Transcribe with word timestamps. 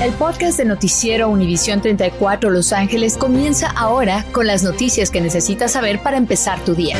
El 0.00 0.14
podcast 0.14 0.56
de 0.56 0.64
Noticiero 0.64 1.28
Univisión 1.28 1.82
34 1.82 2.48
Los 2.48 2.72
Ángeles 2.72 3.18
comienza 3.18 3.70
ahora 3.76 4.24
con 4.32 4.46
las 4.46 4.62
noticias 4.62 5.10
que 5.10 5.20
necesitas 5.20 5.72
saber 5.72 6.02
para 6.02 6.16
empezar 6.16 6.58
tu 6.60 6.74
día. 6.74 6.96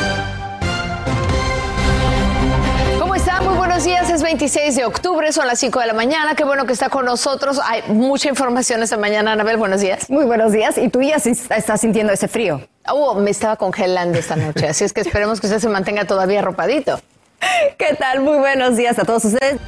¿Cómo 2.99 3.15
está? 3.15 3.41
Muy 3.41 3.57
buenos 3.57 3.85
días, 3.85 4.11
es 4.11 4.23
26 4.23 4.77
de 4.77 4.85
octubre, 4.85 5.33
son 5.33 5.47
las 5.47 5.59
5 5.61 5.81
de 5.81 5.87
la 5.87 5.95
mañana, 5.95 6.35
qué 6.35 6.45
bueno 6.45 6.67
que 6.67 6.75
está 6.75 6.91
con 6.91 7.07
nosotros. 7.07 7.59
Hay 7.65 7.85
mucha 7.89 8.29
información 8.29 8.83
esta 8.83 8.99
mañana, 8.99 9.33
Anabel, 9.33 9.57
buenos 9.57 9.81
días. 9.81 10.11
Muy 10.11 10.27
buenos 10.27 10.53
días, 10.53 10.77
y 10.77 10.91
tú 10.91 11.01
ya 11.01 11.17
estás 11.17 11.81
sintiendo 11.81 12.13
ese 12.13 12.29
frío. 12.29 12.69
Oh, 12.87 13.15
me 13.15 13.31
estaba 13.31 13.57
congelando 13.57 14.19
esta 14.19 14.37
noche, 14.37 14.69
así 14.69 14.85
es 14.85 14.93
que 14.93 15.01
esperemos 15.01 15.41
que 15.41 15.47
usted 15.47 15.61
se 15.61 15.71
mantenga 15.71 16.05
todavía 16.05 16.41
arropadito. 16.41 17.01
¿Qué 17.79 17.95
tal? 17.99 18.21
Muy 18.21 18.37
buenos 18.37 18.77
días 18.77 18.99
a 18.99 19.05
todos 19.05 19.25
ustedes 19.25 19.59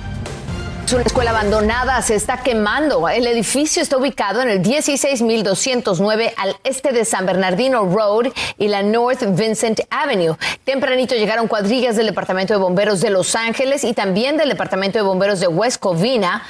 una 0.91 1.03
escuela 1.05 1.31
abandonada 1.31 2.03
se 2.03 2.15
está 2.15 2.39
quemando. 2.39 3.09
El 3.09 3.27
edificio 3.27 3.81
está 3.81 3.97
ubicado 3.97 4.43
en 4.43 4.51
el 4.51 4.63
16209 4.63 6.35
al 6.37 6.57
este 6.65 6.93
de 6.93 7.05
San 7.05 7.25
Bernardino 7.25 7.85
Road 7.85 8.33
y 8.59 8.69
la 8.69 8.83
North 8.83 9.23
Vincent 9.35 9.81
Avenue. 9.91 10.37
Tempranito 10.65 11.15
llegaron 11.15 11.47
cuadrillas 11.49 11.97
del 11.97 12.07
Departamento 12.07 12.53
de 12.53 12.59
Bomberos 12.59 13.01
de 13.01 13.11
Los 13.11 13.35
Ángeles 13.37 13.85
y 13.85 13.95
también 13.95 14.37
del 14.37 14.51
Departamento 14.51 14.99
de 14.99 15.03
Bomberos 15.03 15.41
de 15.41 15.47
West 15.47 15.79
Covina. 15.79 16.43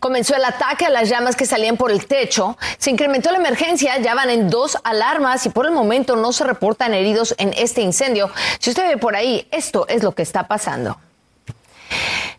Comenzó 0.00 0.34
el 0.34 0.44
ataque 0.44 0.86
a 0.86 0.90
las 0.90 1.08
llamas 1.08 1.36
que 1.36 1.46
salían 1.46 1.76
por 1.76 1.92
el 1.92 2.06
techo. 2.06 2.56
Se 2.78 2.90
incrementó 2.90 3.30
la 3.30 3.38
emergencia, 3.38 3.98
ya 3.98 4.14
van 4.14 4.30
en 4.30 4.50
dos 4.50 4.76
alarmas 4.82 5.46
y 5.46 5.50
por 5.50 5.66
el 5.66 5.72
momento 5.72 6.16
no 6.16 6.32
se 6.32 6.44
reportan 6.44 6.94
heridos 6.94 7.34
en 7.38 7.52
este 7.56 7.82
incendio. 7.82 8.30
Si 8.58 8.70
usted 8.70 8.88
ve 8.88 8.96
por 8.96 9.14
ahí, 9.14 9.46
esto 9.52 9.86
es 9.88 10.02
lo 10.02 10.12
que 10.12 10.22
está 10.22 10.48
pasando. 10.48 10.98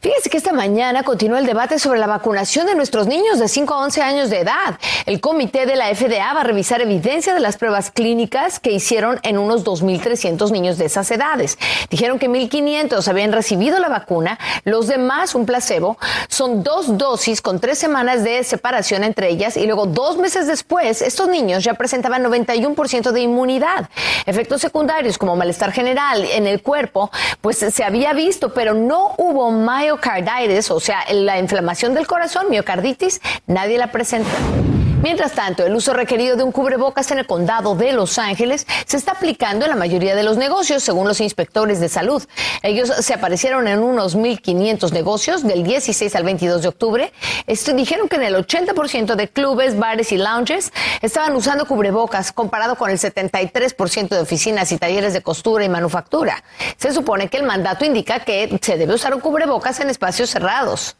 Fíjese 0.05 0.29
que 0.29 0.37
esta 0.37 0.53
mañana 0.53 1.01
continúa 1.01 1.39
el 1.39 1.47
debate 1.47 1.79
sobre 1.79 1.97
la 1.99 2.05
vacunación 2.05 2.67
de 2.67 2.75
nuestros 2.75 3.07
niños 3.07 3.39
de 3.39 3.47
5 3.47 3.73
a 3.73 3.79
11 3.85 4.03
años 4.03 4.29
de 4.29 4.41
edad. 4.41 4.77
El 5.07 5.19
comité 5.19 5.65
de 5.65 5.75
la 5.75 5.87
FDA 5.95 6.31
va 6.31 6.41
a 6.41 6.43
revisar 6.43 6.79
evidencia 6.79 7.33
de 7.33 7.39
las 7.39 7.57
pruebas 7.57 7.89
clínicas 7.89 8.59
que 8.59 8.71
hicieron 8.71 9.19
en 9.23 9.39
unos 9.39 9.65
2.300 9.65 10.51
niños 10.51 10.77
de 10.77 10.85
esas 10.85 11.09
edades. 11.09 11.57
Dijeron 11.89 12.19
que 12.19 12.29
1.500 12.29 13.07
habían 13.07 13.31
recibido 13.31 13.79
la 13.79 13.89
vacuna, 13.89 14.37
los 14.63 14.85
demás 14.85 15.33
un 15.33 15.47
placebo. 15.47 15.97
Son 16.27 16.61
dos 16.61 16.99
dosis 16.99 17.41
con 17.41 17.59
tres 17.59 17.79
semanas 17.79 18.23
de 18.23 18.43
separación 18.43 19.03
entre 19.03 19.29
ellas 19.29 19.57
y 19.57 19.65
luego 19.65 19.87
dos 19.87 20.19
meses 20.19 20.45
después 20.45 21.01
estos 21.01 21.29
niños 21.29 21.63
ya 21.63 21.73
presentaban 21.73 22.23
91% 22.23 23.09
de 23.09 23.21
inmunidad. 23.21 23.89
Efectos 24.27 24.61
secundarios 24.61 25.17
como 25.17 25.35
malestar 25.35 25.71
general 25.71 26.25
en 26.25 26.45
el 26.45 26.61
cuerpo, 26.61 27.09
pues 27.41 27.57
se 27.57 27.83
había 27.83 28.13
visto, 28.13 28.53
pero 28.53 28.75
no 28.75 29.15
hubo 29.17 29.49
mayo 29.49 29.94
miocarditis, 29.99 30.71
o 30.71 30.79
sea, 30.79 31.05
la 31.11 31.39
inflamación 31.39 31.93
del 31.93 32.07
corazón, 32.07 32.49
miocarditis, 32.49 33.21
nadie 33.47 33.77
la 33.77 33.91
presenta. 33.91 34.74
Mientras 35.05 35.33
tanto, 35.33 35.63
el 35.63 35.75
uso 35.75 35.93
requerido 35.93 36.35
de 36.35 36.41
un 36.41 36.51
cubrebocas 36.51 37.11
en 37.11 37.19
el 37.19 37.27
condado 37.27 37.75
de 37.75 37.91
Los 37.91 38.17
Ángeles 38.17 38.65
se 38.87 38.97
está 38.97 39.11
aplicando 39.11 39.63
en 39.63 39.69
la 39.69 39.77
mayoría 39.77 40.15
de 40.15 40.23
los 40.23 40.35
negocios, 40.37 40.81
según 40.81 41.07
los 41.07 41.21
inspectores 41.21 41.79
de 41.79 41.89
salud. 41.89 42.23
Ellos 42.63 42.89
se 42.89 43.13
aparecieron 43.13 43.67
en 43.67 43.83
unos 43.83 44.17
1.500 44.17 44.91
negocios 44.93 45.43
del 45.43 45.63
16 45.63 46.15
al 46.15 46.23
22 46.23 46.63
de 46.63 46.67
octubre. 46.69 47.13
Esto, 47.45 47.71
dijeron 47.73 48.09
que 48.09 48.15
en 48.15 48.23
el 48.23 48.33
80% 48.33 49.13
de 49.13 49.27
clubes, 49.27 49.77
bares 49.77 50.11
y 50.11 50.17
lounges 50.17 50.73
estaban 51.03 51.35
usando 51.35 51.67
cubrebocas, 51.67 52.31
comparado 52.31 52.75
con 52.75 52.89
el 52.89 52.97
73% 52.97 54.07
de 54.07 54.19
oficinas 54.19 54.71
y 54.71 54.79
talleres 54.79 55.13
de 55.13 55.21
costura 55.21 55.63
y 55.63 55.69
manufactura. 55.69 56.43
Se 56.77 56.91
supone 56.91 57.29
que 57.29 57.37
el 57.37 57.43
mandato 57.43 57.85
indica 57.85 58.21
que 58.21 58.57
se 58.59 58.75
debe 58.75 58.95
usar 58.95 59.13
un 59.13 59.21
cubrebocas 59.21 59.79
en 59.81 59.91
espacios 59.91 60.31
cerrados. 60.31 60.95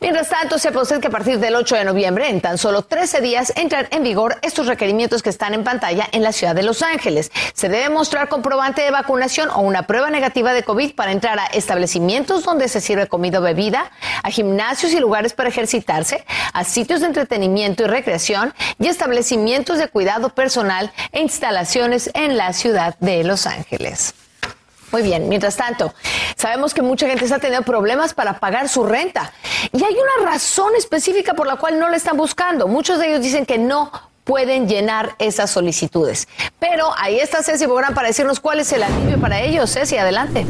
Mientras 0.00 0.28
tanto, 0.28 0.58
sepa 0.58 0.82
usted 0.82 1.00
que 1.00 1.08
a 1.08 1.10
partir 1.10 1.38
del 1.38 1.54
8 1.54 1.76
de 1.76 1.84
noviembre, 1.84 2.28
en 2.28 2.40
tan 2.40 2.58
solo 2.58 2.82
13 2.82 3.20
días, 3.20 3.52
entran 3.56 3.88
en 3.90 4.02
vigor 4.02 4.38
estos 4.42 4.66
requerimientos 4.66 5.22
que 5.22 5.30
están 5.30 5.54
en 5.54 5.64
pantalla 5.64 6.08
en 6.12 6.22
la 6.22 6.32
ciudad 6.32 6.54
de 6.54 6.62
Los 6.62 6.82
Ángeles. 6.82 7.30
Se 7.54 7.68
debe 7.68 7.90
mostrar 7.90 8.28
comprobante 8.28 8.82
de 8.82 8.90
vacunación 8.90 9.50
o 9.50 9.60
una 9.60 9.86
prueba 9.86 10.10
negativa 10.10 10.52
de 10.52 10.62
COVID 10.62 10.94
para 10.94 11.12
entrar 11.12 11.38
a 11.38 11.46
establecimientos 11.46 12.44
donde 12.44 12.68
se 12.68 12.80
sirve 12.80 13.08
comida 13.08 13.40
o 13.40 13.42
bebida, 13.42 13.90
a 14.22 14.30
gimnasios 14.30 14.92
y 14.92 15.00
lugares 15.00 15.32
para 15.32 15.48
ejercitarse, 15.48 16.24
a 16.52 16.64
sitios 16.64 17.00
de 17.00 17.06
entretenimiento 17.06 17.84
y 17.84 17.86
recreación 17.86 18.54
y 18.78 18.88
establecimientos 18.88 19.78
de 19.78 19.88
cuidado 19.88 20.30
personal 20.30 20.92
e 21.12 21.20
instalaciones 21.20 22.10
en 22.14 22.36
la 22.36 22.52
ciudad 22.52 22.96
de 23.00 23.24
Los 23.24 23.46
Ángeles. 23.46 24.14
Muy 24.92 25.02
bien, 25.02 25.28
mientras 25.28 25.56
tanto, 25.56 25.94
sabemos 26.36 26.74
que 26.74 26.82
mucha 26.82 27.06
gente 27.06 27.24
está 27.24 27.38
teniendo 27.38 27.64
problemas 27.64 28.12
para 28.12 28.40
pagar 28.40 28.68
su 28.68 28.84
renta 28.84 29.32
y 29.72 29.84
hay 29.84 29.94
una 29.94 30.30
razón 30.30 30.74
específica 30.76 31.34
por 31.34 31.46
la 31.46 31.56
cual 31.56 31.78
no 31.78 31.88
la 31.88 31.96
están 31.96 32.16
buscando. 32.16 32.66
Muchos 32.66 32.98
de 32.98 33.08
ellos 33.08 33.22
dicen 33.22 33.46
que 33.46 33.58
no 33.58 33.92
pueden 34.24 34.68
llenar 34.68 35.14
esas 35.18 35.50
solicitudes. 35.50 36.28
Pero 36.58 36.90
ahí 36.98 37.18
está 37.18 37.42
Ceci 37.42 37.66
Bográn 37.66 37.94
para 37.94 38.08
decirnos 38.08 38.40
cuál 38.40 38.60
es 38.60 38.72
el 38.72 38.82
alivio 38.82 39.20
para 39.20 39.40
ellos. 39.40 39.72
Ceci, 39.72 39.96
adelante. 39.96 40.46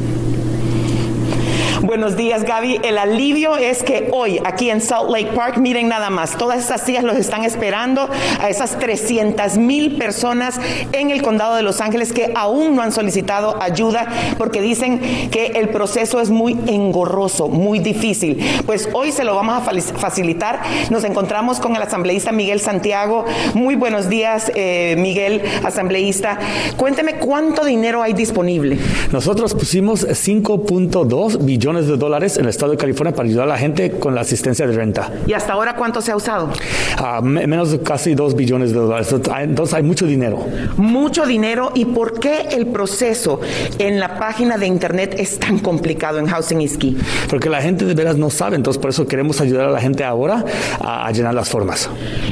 Buenos 1.91 2.17
días, 2.17 2.45
Gaby. 2.45 2.79
El 2.85 2.99
alivio 2.99 3.57
es 3.57 3.83
que 3.83 4.11
hoy, 4.13 4.41
aquí 4.45 4.71
en 4.71 4.81
Salt 4.81 5.11
Lake 5.11 5.33
Park, 5.35 5.59
miren 5.59 5.89
nada 5.89 6.09
más, 6.09 6.39
todas 6.39 6.63
esas 6.63 6.83
sillas 6.83 7.03
los 7.03 7.17
están 7.17 7.43
esperando 7.43 8.09
a 8.41 8.49
esas 8.49 8.79
300 8.79 9.57
mil 9.57 9.97
personas 9.97 10.61
en 10.93 11.11
el 11.11 11.21
condado 11.21 11.57
de 11.57 11.63
Los 11.63 11.81
Ángeles 11.81 12.13
que 12.13 12.31
aún 12.37 12.77
no 12.77 12.83
han 12.83 12.93
solicitado 12.93 13.61
ayuda 13.61 14.07
porque 14.39 14.63
dicen 14.63 15.01
que 15.33 15.47
el 15.57 15.71
proceso 15.71 16.21
es 16.21 16.31
muy 16.31 16.57
engorroso, 16.69 17.49
muy 17.49 17.81
difícil. 17.81 18.39
Pues 18.67 18.89
hoy 18.93 19.11
se 19.11 19.25
lo 19.25 19.35
vamos 19.35 19.61
a 19.61 19.81
facilitar. 19.99 20.63
Nos 20.91 21.03
encontramos 21.03 21.59
con 21.59 21.75
el 21.75 21.83
asambleísta 21.83 22.31
Miguel 22.31 22.61
Santiago. 22.61 23.25
Muy 23.55 23.75
buenos 23.75 24.09
días, 24.09 24.53
eh, 24.55 24.95
Miguel, 24.97 25.43
asambleísta. 25.65 26.39
Cuénteme 26.77 27.15
cuánto 27.15 27.65
dinero 27.65 28.01
hay 28.01 28.13
disponible. 28.13 28.79
Nosotros 29.11 29.55
pusimos 29.55 30.07
5.2 30.07 31.45
billones 31.45 31.80
de 31.87 31.97
dólares 31.97 32.37
en 32.37 32.45
el 32.45 32.51
estado 32.51 32.73
de 32.73 32.79
California 32.79 33.15
para 33.15 33.29
ayudar 33.29 33.45
a 33.45 33.49
la 33.49 33.59
gente 33.59 33.91
con 33.93 34.15
la 34.15 34.23
asistencia 34.23 34.67
de 34.67 34.73
renta. 34.73 35.11
¿Y 35.27 35.33
hasta 35.33 35.53
ahora 35.53 35.77
cuánto 35.77 36.01
se 36.01 36.13
ha 36.13 36.17
usado? 36.17 36.51
Uh, 36.99 37.23
menos 37.23 37.73
de 37.73 37.81
casi 37.81 38.15
2 38.15 38.35
billones 38.35 38.73
de 38.73 38.79
dólares. 38.79 39.15
Entonces 39.41 39.75
hay 39.75 39.83
mucho 39.83 40.07
dinero. 40.07 40.45
Mucho 40.77 41.27
dinero. 41.27 41.73
¿Y 41.75 41.87
por 41.87 42.19
qué 42.19 42.49
el 42.53 42.67
proceso 42.69 43.41
en 43.79 43.99
la 44.01 44.19
página 44.19 44.59
de 44.59 44.67
internet 44.67 45.15
es 45.19 45.39
tan 45.39 45.59
complicado 45.59 46.19
en 46.19 46.27
Housing 46.27 46.61
is 46.61 46.77
Key? 46.77 46.97
Porque 47.29 47.49
la 47.49 47.63
gente 47.63 47.85
de 47.85 47.95
veras 47.95 48.17
no 48.17 48.31
sabe. 48.31 48.57
Entonces 48.57 48.81
por 48.81 48.91
eso 48.91 49.07
queremos 49.07 49.41
ayudar 49.41 49.67
a 49.67 49.71
la 49.71 49.81
gente 49.81 50.05
ahora 50.05 50.45
a, 50.81 51.11
llenar 51.11 51.35
las 51.35 51.49
formas. 51.49 51.89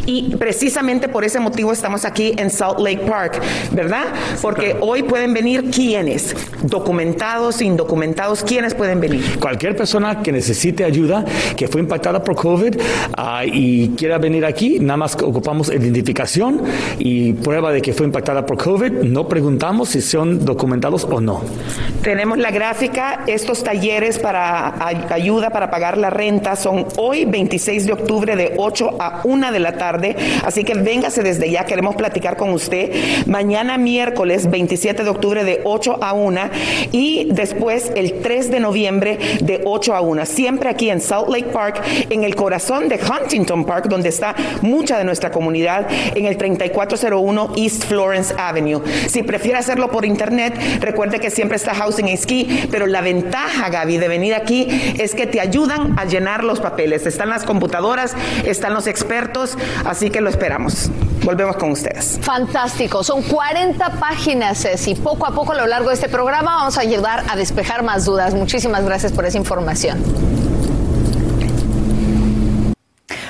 Y 0.06 0.36
precisamente 0.36 1.08
por 1.08 1.24
ese 1.24 1.40
motivo 1.40 1.72
estamos 1.72 2.04
aquí 2.04 2.34
en 2.36 2.50
Salt 2.50 2.78
Lake 2.78 3.04
Park, 3.06 3.40
¿verdad? 3.72 4.04
Porque 4.40 4.76
hoy 4.80 5.02
pueden 5.02 5.34
venir 5.34 5.70
quienes, 5.70 6.34
documentados, 6.62 7.60
indocumentados, 7.60 8.42
¿quiénes 8.42 8.74
pueden 8.74 9.00
venir? 9.00 9.37
Cualquier 9.40 9.76
persona 9.76 10.22
que 10.22 10.32
necesite 10.32 10.84
ayuda, 10.84 11.24
que 11.56 11.68
fue 11.68 11.80
impactada 11.80 12.22
por 12.22 12.34
COVID 12.34 12.76
uh, 12.76 13.44
y 13.44 13.90
quiera 13.90 14.18
venir 14.18 14.44
aquí, 14.44 14.78
nada 14.80 14.96
más 14.96 15.14
ocupamos 15.14 15.72
identificación 15.72 16.62
y 16.98 17.32
prueba 17.34 17.72
de 17.72 17.80
que 17.80 17.92
fue 17.92 18.06
impactada 18.06 18.44
por 18.44 18.58
COVID. 18.58 18.92
No 19.04 19.28
preguntamos 19.28 19.90
si 19.90 20.00
son 20.00 20.44
documentados 20.44 21.04
o 21.04 21.20
no. 21.20 21.42
Tenemos 22.02 22.38
la 22.38 22.50
gráfica. 22.50 23.24
Estos 23.26 23.62
talleres 23.62 24.18
para 24.18 24.74
ayuda 25.10 25.50
para 25.50 25.70
pagar 25.70 25.98
la 25.98 26.10
renta 26.10 26.56
son 26.56 26.86
hoy, 26.96 27.24
26 27.24 27.86
de 27.86 27.92
octubre, 27.92 28.36
de 28.36 28.54
8 28.56 28.96
a 28.98 29.20
1 29.24 29.52
de 29.52 29.58
la 29.58 29.72
tarde. 29.76 30.16
Así 30.44 30.64
que 30.64 30.74
véngase 30.74 31.22
desde 31.22 31.50
ya. 31.50 31.64
Queremos 31.64 31.96
platicar 31.96 32.36
con 32.36 32.50
usted. 32.50 32.92
Mañana, 33.26 33.78
miércoles, 33.78 34.50
27 34.50 35.04
de 35.04 35.10
octubre, 35.10 35.44
de 35.44 35.60
8 35.64 35.98
a 36.02 36.12
1. 36.12 36.40
Y 36.92 37.28
después, 37.32 37.92
el 37.94 38.20
3 38.20 38.50
de 38.50 38.60
noviembre, 38.60 39.18
de 39.40 39.62
8 39.64 39.94
a 39.94 40.00
1, 40.00 40.26
siempre 40.26 40.68
aquí 40.68 40.90
en 40.90 41.00
Salt 41.00 41.28
Lake 41.28 41.50
Park, 41.52 41.82
en 42.10 42.24
el 42.24 42.34
corazón 42.34 42.88
de 42.88 42.98
Huntington 42.98 43.64
Park, 43.64 43.86
donde 43.88 44.08
está 44.08 44.34
mucha 44.62 44.98
de 44.98 45.04
nuestra 45.04 45.30
comunidad, 45.30 45.86
en 46.14 46.26
el 46.26 46.36
3401 46.36 47.52
East 47.56 47.84
Florence 47.84 48.34
Avenue. 48.38 48.82
Si 49.08 49.22
prefiere 49.22 49.58
hacerlo 49.58 49.90
por 49.90 50.04
internet, 50.04 50.54
recuerde 50.80 51.20
que 51.20 51.30
siempre 51.30 51.56
está 51.56 51.74
Housing 51.74 52.08
and 52.08 52.18
Ski, 52.18 52.68
pero 52.70 52.86
la 52.86 53.00
ventaja, 53.00 53.68
Gaby, 53.68 53.98
de 53.98 54.08
venir 54.08 54.34
aquí 54.34 54.68
es 54.98 55.14
que 55.14 55.26
te 55.26 55.40
ayudan 55.40 55.98
a 55.98 56.04
llenar 56.04 56.44
los 56.44 56.60
papeles. 56.60 57.06
Están 57.06 57.28
las 57.28 57.44
computadoras, 57.44 58.16
están 58.44 58.74
los 58.74 58.86
expertos, 58.86 59.56
así 59.84 60.10
que 60.10 60.20
lo 60.20 60.30
esperamos. 60.30 60.90
Volvemos 61.28 61.58
con 61.58 61.72
ustedes. 61.72 62.18
Fantástico. 62.22 63.04
Son 63.04 63.20
40 63.20 63.90
páginas, 64.00 64.66
y 64.86 64.94
Poco 64.94 65.26
a 65.26 65.32
poco 65.32 65.52
a 65.52 65.56
lo 65.56 65.66
largo 65.66 65.90
de 65.90 65.94
este 65.96 66.08
programa 66.08 66.56
vamos 66.56 66.78
a 66.78 66.80
ayudar 66.80 67.22
a 67.28 67.36
despejar 67.36 67.82
más 67.82 68.06
dudas. 68.06 68.32
Muchísimas 68.32 68.82
gracias 68.82 69.12
por 69.12 69.26
esa 69.26 69.36
información. 69.36 70.02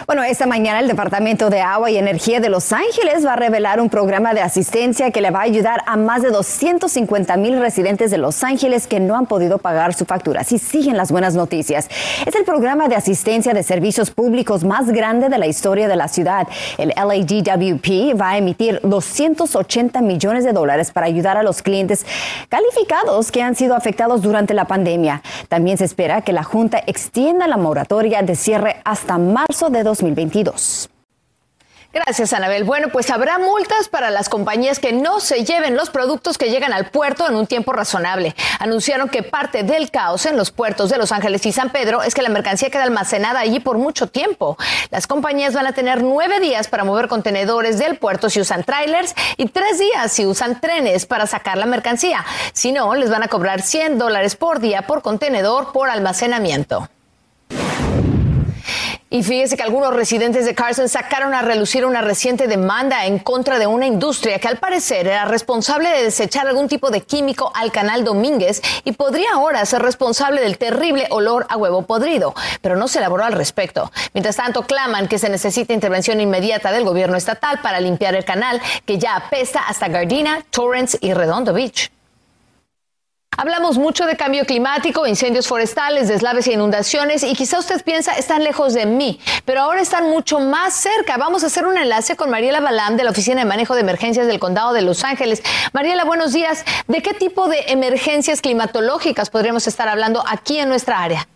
Bueno, 0.09 0.23
esta 0.23 0.47
mañana 0.47 0.81
el 0.81 0.89
Departamento 0.89 1.51
de 1.51 1.61
Agua 1.61 1.91
y 1.91 1.99
Energía 1.99 2.41
de 2.41 2.49
Los 2.49 2.73
Ángeles 2.73 3.27
va 3.27 3.35
a 3.35 3.37
revelar 3.37 3.79
un 3.79 3.91
programa 3.91 4.33
de 4.33 4.41
asistencia 4.41 5.11
que 5.11 5.21
le 5.21 5.31
va 5.31 5.41
a 5.41 5.43
ayudar 5.43 5.83
a 5.85 5.99
más 5.99 6.23
de 6.23 6.31
250 6.31 7.37
mil 7.37 7.59
residentes 7.59 8.11
de 8.11 8.17
Los 8.17 8.43
Ángeles 8.43 8.87
que 8.87 9.01
no 9.01 9.17
han 9.17 9.27
podido 9.27 9.59
pagar 9.59 9.93
su 9.93 10.07
factura. 10.07 10.45
Si 10.45 10.59
siguen 10.59 10.97
las 10.97 11.13
buenas 11.13 11.35
noticias. 11.35 11.91
Es 12.25 12.35
el 12.35 12.45
programa 12.45 12.89
de 12.89 12.97
asistencia 12.97 13.53
de 13.53 13.63
servicios 13.63 14.11
públicos 14.11 14.65
más 14.65 14.87
grande 14.89 15.29
de 15.29 15.37
la 15.37 15.47
historia 15.47 15.89
de 15.89 15.97
la 15.97 16.09
ciudad. 16.09 16.49
El 16.79 16.89
LADWP 16.97 18.19
va 18.19 18.31
a 18.31 18.39
emitir 18.39 18.81
280 18.85 20.01
millones 20.01 20.43
de 20.43 20.55
dólares 20.55 20.91
para 20.91 21.05
ayudar 21.05 21.37
a 21.37 21.43
los 21.43 21.61
clientes 21.61 22.07
calificados 22.49 23.31
que 23.31 23.43
han 23.43 23.57
sido 23.57 23.75
afectados 23.75 24.23
durante 24.23 24.55
la 24.55 24.65
pandemia. 24.65 25.21
También 25.51 25.77
se 25.77 25.85
espera 25.85 26.23
que 26.23 26.33
la 26.33 26.45
Junta 26.45 26.83
extienda 26.87 27.47
la 27.47 27.59
moratoria 27.59 28.23
de 28.23 28.37
cierre 28.37 28.77
hasta 28.87 29.19
marzo 29.19 29.69
de 29.69 29.83
2022. 29.99 30.89
Gracias, 31.91 32.35
Anabel. 32.35 32.65
Bueno, 32.65 32.89
pues 32.93 33.09
habrá 33.09 33.39
multas 33.39 33.89
para 33.89 34.11
las 34.11 34.29
compañías 34.29 34.79
que 34.79 34.93
no 34.93 35.21
se 35.21 35.45
lleven 35.45 35.75
los 35.75 35.89
productos 35.89 36.37
que 36.37 36.51
llegan 36.51 36.75
al 36.75 36.91
puerto 36.91 37.27
en 37.27 37.35
un 37.35 37.47
tiempo 37.47 37.73
razonable. 37.73 38.37
Anunciaron 38.61 39.09
que 39.09 39.23
parte 39.23 39.63
del 39.63 39.91
caos 39.91 40.27
en 40.27 40.37
los 40.37 40.51
puertos 40.51 40.91
de 40.91 40.99
Los 40.99 41.13
Ángeles 41.13 41.47
y 41.47 41.53
San 41.53 41.71
Pedro 41.71 42.03
es 42.03 42.15
que 42.15 42.21
la 42.21 42.29
mercancía 42.29 42.69
queda 42.69 42.83
almacenada 42.83 43.41
allí 43.41 43.59
por 43.59 43.79
mucho 43.79 44.07
tiempo. 44.07 44.59
Las 44.91 45.07
compañías 45.07 45.55
van 45.55 45.67
a 45.67 45.73
tener 45.73 46.03
nueve 46.03 46.41
días 46.41 46.69
para 46.69 46.85
mover 46.85 47.09
contenedores 47.09 47.79
del 47.79 47.97
puerto 47.97 48.29
si 48.29 48.41
usan 48.41 48.65
trailers 48.65 49.15
y 49.39 49.47
tres 49.47 49.79
días 49.79 50.13
si 50.13 50.27
usan 50.27 50.61
trenes 50.61 51.07
para 51.07 51.27
sacar 51.27 51.57
la 51.57 51.67
mercancía. 51.67 52.25
Si 52.53 52.71
no, 52.71 52.95
les 52.95 53.09
van 53.09 53.23
a 53.23 53.29
cobrar 53.29 53.63
100 53.63 53.99
dólares 53.99 54.37
por 54.37 54.61
día 54.61 54.83
por 54.83 55.01
contenedor 55.01 55.73
por 55.73 55.89
almacenamiento. 55.89 56.89
Y 59.11 59.23
fíjese 59.23 59.57
que 59.57 59.63
algunos 59.63 59.95
residentes 59.95 60.45
de 60.45 60.55
Carson 60.55 60.87
sacaron 60.91 61.33
a 61.33 61.41
relucir 61.41 61.87
una 61.87 62.03
reciente 62.03 62.47
demanda 62.47 63.07
en 63.07 63.19
contra 63.19 63.59
de 63.59 63.67
una 63.67 63.87
industria 63.87 64.39
que 64.39 64.49
al 64.49 64.59
parecer 64.59 65.07
era 65.07 65.25
responsable 65.25 65.89
de 65.89 66.05
desechar 66.05 66.47
algún 66.47 66.69
tipo 66.69 66.91
de 66.91 67.01
químico 67.01 67.51
al 67.55 67.73
canal 67.73 68.05
Domínguez 68.05 68.61
y 68.85 68.93
podría 68.93 69.33
ahora 69.33 69.65
ser 69.65 69.81
responsable 69.81 70.43
del 70.43 70.59
terrible 70.59 71.07
olor 71.09 71.47
a 71.49 71.57
huevo 71.57 71.83
podrido, 71.87 72.35
pero 72.61 72.77
no 72.77 72.87
se 72.87 72.99
elaboró 72.99 73.25
al 73.25 73.33
respecto. 73.33 73.91
Mientras 74.13 74.37
tanto, 74.37 74.65
claman 74.65 75.09
que 75.09 75.19
se 75.19 75.31
necesita 75.31 75.73
intervención 75.73 76.21
inmediata 76.21 76.71
del 76.71 76.85
gobierno 76.85 77.17
estatal 77.17 77.61
para 77.63 77.81
limpiar 77.81 78.15
el 78.15 78.27
canal 78.27 78.61
que 78.85 78.99
ya 78.99 79.17
apesta 79.17 79.61
hasta 79.61 79.89
Gardena, 79.89 80.45
Torrance 80.51 80.99
y 81.01 81.15
Redondo 81.15 81.55
Beach. 81.55 81.91
Hablamos 83.41 83.79
mucho 83.79 84.05
de 84.05 84.17
cambio 84.17 84.45
climático, 84.45 85.07
incendios 85.07 85.47
forestales, 85.47 86.09
deslaves 86.09 86.49
e 86.49 86.55
inundaciones 86.55 87.23
y 87.23 87.37
quizá 87.37 87.61
usted 87.61 87.85
piensa 87.85 88.15
están 88.15 88.43
lejos 88.43 88.75
de 88.75 88.85
mí, 88.85 89.21
pero 89.45 89.61
ahora 89.61 89.81
están 89.81 90.11
mucho 90.11 90.41
más 90.41 90.75
cerca. 90.75 91.17
Vamos 91.19 91.45
a 91.45 91.47
hacer 91.47 91.65
un 91.65 91.79
enlace 91.79 92.17
con 92.17 92.31
Mariela 92.31 92.59
Balam 92.59 92.97
de 92.97 93.05
la 93.05 93.13
Oficina 93.13 93.43
de 93.43 93.45
Manejo 93.45 93.77
de 93.77 93.83
Emergencias 93.83 94.27
del 94.27 94.41
Condado 94.41 94.73
de 94.73 94.83
Los 94.83 95.05
Ángeles. 95.05 95.41
Mariela, 95.73 96.05
buenos 96.05 96.33
días. 96.33 96.65
¿De 96.89 97.01
qué 97.01 97.15
tipo 97.15 97.47
de 97.47 97.61
emergencias 97.69 98.41
climatológicas 98.41 99.31
podríamos 99.31 99.69
estar 99.69 99.87
hablando 99.87 100.25
aquí 100.27 100.59
en 100.59 100.69
nuestra 100.69 101.01
área? 101.01 101.29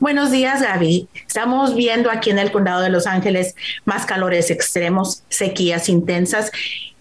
Buenos 0.00 0.30
días, 0.30 0.62
Gaby. 0.62 1.06
Estamos 1.26 1.74
viendo 1.74 2.10
aquí 2.10 2.30
en 2.30 2.38
el 2.38 2.50
condado 2.50 2.80
de 2.80 2.88
Los 2.88 3.06
Ángeles 3.06 3.56
más 3.84 4.06
calores 4.06 4.50
extremos, 4.50 5.22
sequías 5.28 5.90
intensas, 5.90 6.50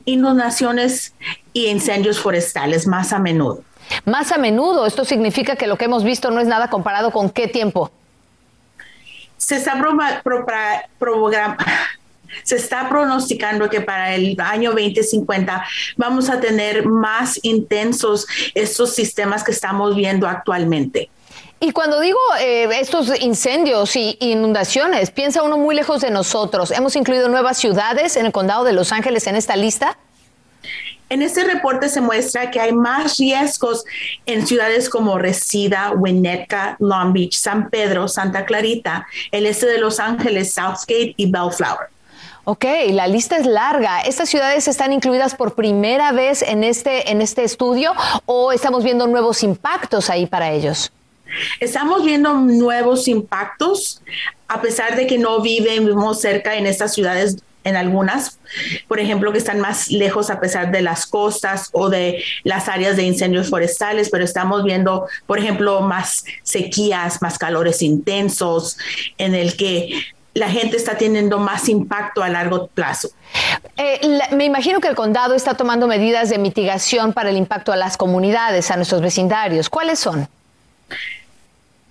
inundaciones 0.04 1.14
y 1.54 1.68
incendios 1.68 2.20
forestales 2.20 2.86
más 2.86 3.14
a 3.14 3.20
menudo. 3.20 3.64
Más 4.06 4.32
a 4.32 4.38
menudo, 4.38 4.86
esto 4.86 5.06
significa 5.06 5.56
que 5.56 5.68
lo 5.68 5.78
que 5.78 5.86
hemos 5.86 6.04
visto 6.04 6.32
no 6.32 6.40
es 6.40 6.48
nada 6.48 6.70
comparado 6.70 7.12
con 7.12 7.30
qué 7.30 7.48
tiempo. 7.48 7.92
Se 9.38 9.58
está 9.58 9.74
se 12.44 12.56
está 12.56 12.90
pronosticando 12.90 13.70
que 13.70 13.82
para 13.82 14.16
el 14.16 14.36
año 14.40 14.72
2050 14.72 15.66
vamos 15.98 16.30
a 16.30 16.40
tener 16.40 16.86
más 16.86 17.40
intensos 17.44 18.26
estos 18.56 18.96
sistemas 18.96 19.44
que 19.44 19.52
estamos 19.52 19.96
viendo 19.96 20.28
actualmente. 20.28 21.10
Y 21.60 21.72
cuando 21.72 22.02
digo 22.02 22.20
eh, 22.42 22.68
estos 22.80 23.22
incendios 23.22 23.96
y 23.96 24.18
inundaciones, 24.20 25.12
piensa 25.12 25.44
uno 25.44 25.58
muy 25.58 25.76
lejos 25.76 26.02
de 26.02 26.12
nosotros. 26.12 26.72
¿Hemos 26.72 26.96
incluido 26.98 27.30
nuevas 27.30 27.58
ciudades 27.58 28.18
en 28.18 28.26
el 28.26 28.34
condado 28.34 28.66
de 28.66 28.74
Los 28.74 28.92
Ángeles 28.92 29.28
en 29.28 29.38
esta 29.38 29.56
lista? 29.56 29.98
En 31.10 31.22
este 31.22 31.44
reporte 31.44 31.90
se 31.90 32.02
muestra 32.02 32.50
que 32.50 32.60
hay 32.60 32.74
más 32.74 33.18
riesgos 33.18 33.84
en 34.26 34.48
ciudades 34.48 34.90
como 34.90 35.18
Reseda, 35.18 35.92
Winnetka, 35.92 36.76
Long 36.80 37.14
Beach, 37.14 37.38
San 37.38 37.70
Pedro, 37.70 38.08
Santa 38.08 38.46
Clarita, 38.46 39.06
el 39.32 39.46
este 39.46 39.68
de 39.68 39.78
Los 39.78 40.00
Ángeles, 40.00 40.54
Southgate 40.54 41.14
y 41.18 41.30
Bellflower. 41.30 41.94
Ok, 42.46 42.66
la 42.90 43.08
lista 43.08 43.38
es 43.38 43.46
larga. 43.46 44.02
¿Estas 44.02 44.28
ciudades 44.28 44.68
están 44.68 44.92
incluidas 44.92 45.34
por 45.34 45.56
primera 45.56 46.12
vez 46.12 46.42
en 46.42 46.66
este, 46.66 47.10
en 47.10 47.22
este 47.22 47.44
estudio 47.44 47.94
o 48.26 48.52
estamos 48.52 48.84
viendo 48.84 49.08
nuevos 49.08 49.44
impactos 49.44 50.10
ahí 50.10 50.26
para 50.26 50.52
ellos? 50.52 50.92
Estamos 51.60 52.04
viendo 52.04 52.34
nuevos 52.34 53.08
impactos, 53.08 54.02
a 54.48 54.62
pesar 54.62 54.96
de 54.96 55.08
que 55.08 55.18
no 55.18 55.42
vivimos 55.42 56.20
cerca 56.20 56.56
en 56.56 56.68
estas 56.68 56.94
ciudades 56.94 57.38
en 57.64 57.76
algunas, 57.76 58.40
por 58.88 59.00
ejemplo, 59.00 59.32
que 59.32 59.38
están 59.38 59.60
más 59.60 59.90
lejos 59.90 60.30
a 60.30 60.40
pesar 60.40 60.72
de 60.72 60.82
las 60.82 61.06
costas 61.06 61.70
o 61.72 61.90
de 61.90 62.24
las 62.44 62.68
áreas 62.68 62.96
de 62.96 63.04
incendios 63.04 63.50
forestales, 63.50 64.10
pero 64.10 64.24
estamos 64.24 64.64
viendo, 64.64 65.08
por 65.26 65.40
ejemplo, 65.40 65.82
más 65.82 66.26
sequías, 66.44 67.22
más 67.22 67.38
calores 67.38 67.82
intensos, 67.82 68.78
en 69.18 69.36
el 69.36 69.56
que 69.56 70.04
la 70.34 70.50
gente 70.50 70.78
está 70.78 70.98
teniendo 70.98 71.38
más 71.38 71.70
impacto 71.70 72.24
a 72.24 72.30
largo 72.30 72.68
plazo. 72.68 73.10
Eh, 73.78 74.20
me 74.32 74.46
imagino 74.46 74.80
que 74.80 74.88
el 74.88 74.96
condado 74.96 75.36
está 75.36 75.54
tomando 75.54 75.88
medidas 75.88 76.30
de 76.30 76.38
mitigación 76.38 77.14
para 77.14 77.30
el 77.30 77.38
impacto 77.38 77.72
a 77.72 77.76
las 77.76 77.98
comunidades, 77.98 78.72
a 78.72 78.76
nuestros 78.76 79.02
vecindarios. 79.02 79.70
¿Cuáles 79.70 80.00
son? 80.00 80.28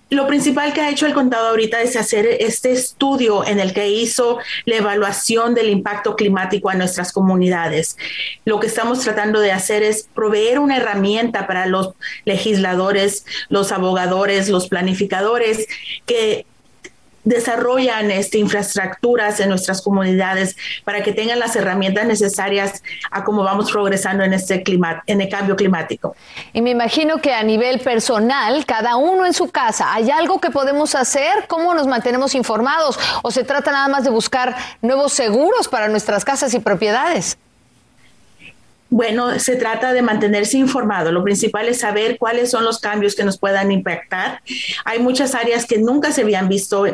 Lo 0.09 0.27
principal 0.27 0.73
que 0.73 0.81
ha 0.81 0.89
hecho 0.89 1.05
el 1.05 1.13
contado 1.13 1.47
ahorita 1.47 1.81
es 1.81 1.95
hacer 1.95 2.27
este 2.39 2.71
estudio 2.71 3.45
en 3.45 3.59
el 3.59 3.73
que 3.73 3.89
hizo 3.89 4.39
la 4.65 4.75
evaluación 4.75 5.55
del 5.55 5.69
impacto 5.69 6.15
climático 6.15 6.69
a 6.69 6.75
nuestras 6.75 7.11
comunidades. 7.11 7.97
Lo 8.45 8.59
que 8.59 8.67
estamos 8.67 8.99
tratando 8.99 9.39
de 9.39 9.51
hacer 9.51 9.81
es 9.83 10.07
proveer 10.13 10.59
una 10.59 10.77
herramienta 10.77 11.47
para 11.47 11.65
los 11.65 11.93
legisladores, 12.25 13.25
los 13.49 13.71
abogadores, 13.71 14.49
los 14.49 14.67
planificadores 14.67 15.67
que 16.05 16.45
desarrollan 17.23 18.11
este, 18.11 18.37
infraestructuras 18.37 19.39
en 19.39 19.49
nuestras 19.49 19.81
comunidades 19.81 20.55
para 20.83 21.03
que 21.03 21.13
tengan 21.13 21.39
las 21.39 21.55
herramientas 21.55 22.05
necesarias 22.05 22.83
a 23.11 23.23
cómo 23.23 23.43
vamos 23.43 23.71
progresando 23.71 24.23
en 24.23 24.33
este 24.33 24.63
clima, 24.63 25.03
en 25.07 25.21
el 25.21 25.29
cambio 25.29 25.55
climático. 25.55 26.15
Y 26.53 26.61
me 26.61 26.71
imagino 26.71 27.19
que 27.19 27.33
a 27.33 27.43
nivel 27.43 27.79
personal, 27.79 28.65
cada 28.65 28.95
uno 28.95 29.25
en 29.25 29.33
su 29.33 29.49
casa, 29.49 29.93
¿hay 29.93 30.11
algo 30.11 30.39
que 30.39 30.49
podemos 30.49 30.95
hacer? 30.95 31.45
¿Cómo 31.47 31.73
nos 31.73 31.87
mantenemos 31.87 32.35
informados? 32.35 32.99
¿O 33.21 33.31
se 33.31 33.43
trata 33.43 33.71
nada 33.71 33.87
más 33.87 34.03
de 34.03 34.09
buscar 34.09 34.55
nuevos 34.81 35.13
seguros 35.13 35.67
para 35.67 35.87
nuestras 35.87 36.25
casas 36.25 36.53
y 36.53 36.59
propiedades? 36.59 37.37
Bueno, 38.93 39.39
se 39.39 39.55
trata 39.55 39.91
de 39.91 40.03
mantenerse 40.03 40.55
informado. 40.59 41.11
Lo 41.11 41.23
principal 41.23 41.67
es 41.67 41.79
saber 41.79 42.19
cuáles 42.19 42.51
son 42.51 42.63
los 42.63 42.77
cambios 42.77 43.15
que 43.15 43.23
nos 43.23 43.39
puedan 43.39 43.71
impactar. 43.71 44.39
Hay 44.85 44.99
muchas 44.99 45.33
áreas 45.33 45.65
que 45.65 45.79
nunca 45.79 46.11
se 46.11 46.21
habían 46.21 46.47
visto 46.47 46.85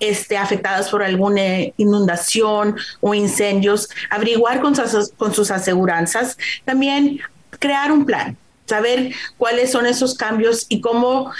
este, 0.00 0.36
afectadas 0.36 0.88
por 0.88 1.04
alguna 1.04 1.42
inundación 1.76 2.74
o 3.00 3.14
incendios. 3.14 3.88
Averiguar 4.10 4.60
con 4.60 4.74
sus, 4.74 5.50
aseguranzas. 5.52 6.36
También 6.64 7.20
crear 7.60 7.92
un 7.92 8.04
plan. 8.04 8.36
Saber 8.66 9.12
cuáles 9.38 9.70
son 9.70 9.86
esos 9.86 10.16
cambios 10.16 10.66
y 10.68 10.80
cómo 10.80 11.30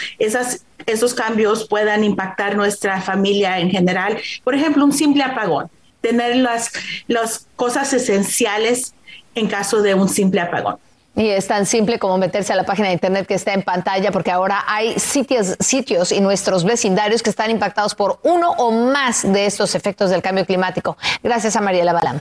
esos 0.87 1.15
cambios 1.15 1.67
puedan 1.67 2.05
impactar 2.05 2.55
nuestra 2.55 3.03
familia 3.03 3.59
en 3.59 3.69
general. 3.69 4.17
Por 4.45 4.55
ejemplo, 4.55 4.85
un 4.85 4.93
simple 4.93 5.25
apagón. 5.25 5.69
Tener 6.01 6.37
las 6.37 7.49
cosas 7.57 7.93
esenciales 7.93 8.95
en 9.35 9.49
caso 9.49 9.83
de 9.83 9.95
un 9.95 10.09
simple 10.09 10.41
apagón. 10.41 10.77
Y 11.17 11.29
es 11.29 11.47
tan 11.47 11.65
simple 11.65 11.99
como 11.99 12.19
meterse 12.19 12.53
a 12.53 12.57
la 12.57 12.65
página 12.65 12.89
de 12.89 12.95
internet 12.95 13.27
que 13.27 13.35
está 13.35 13.55
en 13.55 13.63
pantalla, 13.63 14.11
porque 14.11 14.33
ahora 14.33 14.65
hay 14.67 14.99
sitios, 14.99 15.57
sitios 15.61 16.11
y 16.11 16.21
nuestros 16.21 16.65
vecindarios 16.65 17.23
que 17.23 17.31
están 17.31 17.51
impactados 17.51 17.95
por 17.95 18.19
uno 18.25 18.51
o 18.53 18.73
más 18.73 19.23
de 19.23 19.47
estos 19.47 19.77
efectos 19.77 20.11
del 20.11 20.23
cambio 20.23 20.45
climático. 20.45 20.97
Gracias 21.23 21.55
a 21.55 21.61
Mariela 21.61 21.93
Balam. 21.93 22.21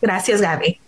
Gracias, 0.00 0.40
Gaby. 0.40 0.80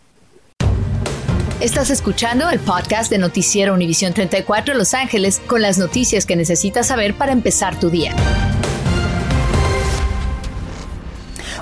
Estás 1.61 1.91
escuchando 1.91 2.49
el 2.51 2.61
podcast 2.61 3.11
de 3.11 3.19
Noticiero 3.19 3.75
Univisión 3.75 4.15
34 4.15 4.75
Los 4.75 4.95
Ángeles 4.95 5.43
con 5.47 5.61
las 5.61 5.77
noticias 5.77 6.25
que 6.25 6.37
necesitas 6.37 6.87
saber 6.87 7.15
para 7.15 7.33
empezar 7.33 7.79
tu 7.79 7.91
día. 7.91 8.15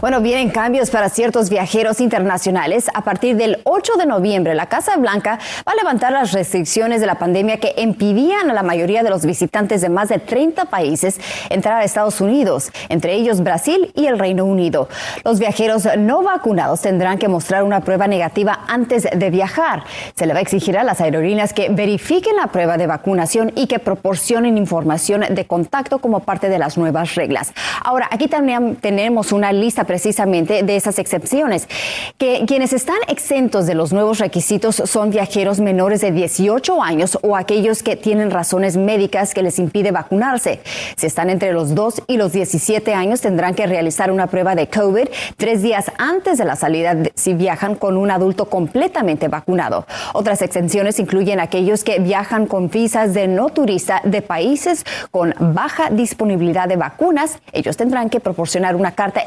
Bueno, 0.03 0.21
vienen 0.21 0.51
cambios 0.51 0.91
para 0.91 1.09
ciertos 1.09 1.49
viajeros 1.49 2.01
internacionales. 2.01 2.91
A 2.93 3.03
partir 3.03 3.35
del 3.37 3.61
8 3.65 3.95
de 3.95 4.05
noviembre, 4.05 4.55
la 4.55 4.67
Casa 4.67 4.97
Blanca 4.97 5.39
va 5.67 5.73
a 5.73 5.75
levantar 5.75 6.13
las 6.13 6.33
restricciones 6.33 7.01
de 7.01 7.07
la 7.07 7.15
pandemia 7.15 7.57
que 7.59 7.75
impidían 7.79 8.51
a 8.51 8.53
la 8.53 8.63
mayoría 8.63 9.03
de 9.03 9.09
los 9.09 9.25
visitantes 9.25 9.81
de 9.81 9.89
más 9.89 10.11
de 10.11 10.19
30 10.19 10.67
países 10.67 11.19
entrar 11.49 11.81
a 11.81 11.85
Estados 11.85 12.21
Unidos, 12.21 12.73
entre 12.91 13.15
ellos 13.15 13.43
Brasil 13.43 13.91
y 13.95 14.07
el 14.07 14.19
Reino 14.19 14.45
Unido. 14.45 14.91
Los 15.25 15.39
viajeros 15.39 15.89
no 15.97 16.23
vacunados 16.23 16.83
tendrán 16.83 17.17
que 17.17 17.29
mostrar 17.29 17.63
una 17.63 17.81
prueba 17.81 18.07
negativa 18.07 18.61
antes 18.69 19.09
de 19.11 19.31
viajar. 19.31 19.85
Se 20.15 20.27
le 20.27 20.35
va 20.35 20.41
a 20.41 20.43
exigir 20.43 20.77
a 20.77 20.85
las 20.85 21.01
aerolíneas 21.01 21.55
que 21.55 21.71
verifiquen 21.71 22.37
la 22.37 22.49
prueba 22.49 22.77
de 22.77 22.87
vacunación 22.87 23.51
y 23.57 23.67
que 23.67 23.79
proporcionen 23.79 24.59
información 24.59 25.25
de 25.31 25.47
contacto 25.47 26.01
como 26.01 26.21
parte 26.21 26.51
de 26.51 26.59
las 26.59 26.77
nuevas 26.77 27.15
reglas. 27.15 27.55
Ahora, 27.83 28.09
aquí 28.11 28.29
también 28.29 28.77
tenemos 28.77 29.33
una 29.33 29.53
lista 29.53 29.86
precisamente 29.87 30.63
de 30.63 30.77
esas 30.77 30.99
excepciones, 30.99 31.69
que 32.19 32.45
quienes 32.47 32.73
están 32.73 32.99
exentos 33.09 33.67
de 33.67 33.75
los 33.75 33.93
nuevos 33.93 34.19
requisitos 34.19 34.77
son 34.77 35.11
viajeros 35.11 35.61
menores 35.61 36.01
de 36.01 36.13
18 36.13 36.83
años 36.83 37.19
o 37.23 37.37
aquellos 37.37 37.83
que 37.83 37.97
tienen 37.97 38.31
razones 38.31 38.77
médicas 38.77 39.35
que 39.35 39.43
les 39.43 39.59
impide 39.59 39.91
vacunarse. 39.91 40.61
Si 40.97 41.07
están 41.07 41.31
entre 41.31 41.53
los 41.53 41.75
2 41.75 42.03
y 42.09 42.17
los 42.17 42.33
17 42.33 42.95
años, 42.95 43.21
tendrán 43.21 43.55
que 43.55 43.67
realizar 43.67 44.11
una 44.11 44.27
prueba 44.27 44.55
de 44.55 44.69
COVID 44.69 45.09
tres 45.37 45.63
días 45.63 45.91
antes 45.99 46.39
de 46.39 46.45
la 46.45 46.57
salida 46.57 46.97
si 47.15 47.35
viajan 47.35 47.75
con 47.75 47.97
un 47.97 48.11
adulto 48.11 48.47
completamente 48.47 49.29
vacunado. 49.29 49.87
Otras 50.13 50.43
exenciones 50.43 50.99
incluyen 50.99 51.41
aquellos 51.41 51.85
que 51.85 51.99
viajan 51.99 52.47
con 52.47 52.69
visas 52.69 53.15
de 53.15 53.29
no 53.29 53.49
turista 53.51 54.01
de 54.05 54.23
países 54.23 54.85
con 55.11 55.35
baja 55.39 55.91
disponibilidad 55.91 56.69
de 56.69 56.77
vacunas. 56.77 57.39
Ellos 57.53 57.77
tendrán 57.77 58.11
que 58.11 58.21
proporcionar 58.21 58.77
una 58.77 58.93
carta 58.93 59.23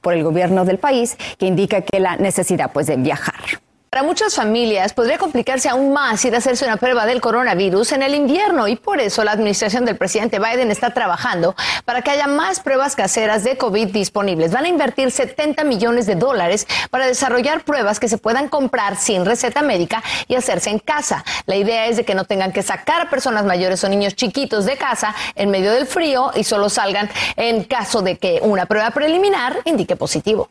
por 0.00 0.14
el 0.14 0.22
gobierno 0.24 0.64
del 0.64 0.78
país 0.78 1.16
que 1.38 1.46
indica 1.46 1.82
que 1.82 2.00
la 2.00 2.16
necesidad 2.16 2.70
pues, 2.72 2.86
de 2.86 2.96
viajar. 2.96 3.67
Para 3.90 4.02
muchas 4.02 4.34
familias 4.34 4.92
podría 4.92 5.16
complicarse 5.16 5.70
aún 5.70 5.94
más 5.94 6.22
ir 6.22 6.34
a 6.34 6.38
hacerse 6.38 6.66
una 6.66 6.76
prueba 6.76 7.06
del 7.06 7.22
coronavirus 7.22 7.92
en 7.92 8.02
el 8.02 8.14
invierno 8.14 8.68
y 8.68 8.76
por 8.76 9.00
eso 9.00 9.24
la 9.24 9.32
administración 9.32 9.86
del 9.86 9.96
presidente 9.96 10.38
Biden 10.38 10.70
está 10.70 10.92
trabajando 10.92 11.56
para 11.86 12.02
que 12.02 12.10
haya 12.10 12.26
más 12.26 12.60
pruebas 12.60 12.94
caseras 12.94 13.44
de 13.44 13.56
COVID 13.56 13.88
disponibles. 13.88 14.52
Van 14.52 14.66
a 14.66 14.68
invertir 14.68 15.10
70 15.10 15.64
millones 15.64 16.04
de 16.04 16.16
dólares 16.16 16.66
para 16.90 17.06
desarrollar 17.06 17.64
pruebas 17.64 17.98
que 17.98 18.08
se 18.08 18.18
puedan 18.18 18.48
comprar 18.48 18.96
sin 18.96 19.24
receta 19.24 19.62
médica 19.62 20.02
y 20.26 20.34
hacerse 20.34 20.68
en 20.68 20.80
casa. 20.80 21.24
La 21.46 21.56
idea 21.56 21.86
es 21.86 21.96
de 21.96 22.04
que 22.04 22.14
no 22.14 22.24
tengan 22.24 22.52
que 22.52 22.62
sacar 22.62 23.08
personas 23.08 23.46
mayores 23.46 23.82
o 23.84 23.88
niños 23.88 24.14
chiquitos 24.14 24.66
de 24.66 24.76
casa 24.76 25.14
en 25.34 25.50
medio 25.50 25.72
del 25.72 25.86
frío 25.86 26.30
y 26.34 26.44
solo 26.44 26.68
salgan 26.68 27.08
en 27.36 27.64
caso 27.64 28.02
de 28.02 28.18
que 28.18 28.40
una 28.42 28.66
prueba 28.66 28.90
preliminar 28.90 29.56
indique 29.64 29.96
positivo. 29.96 30.50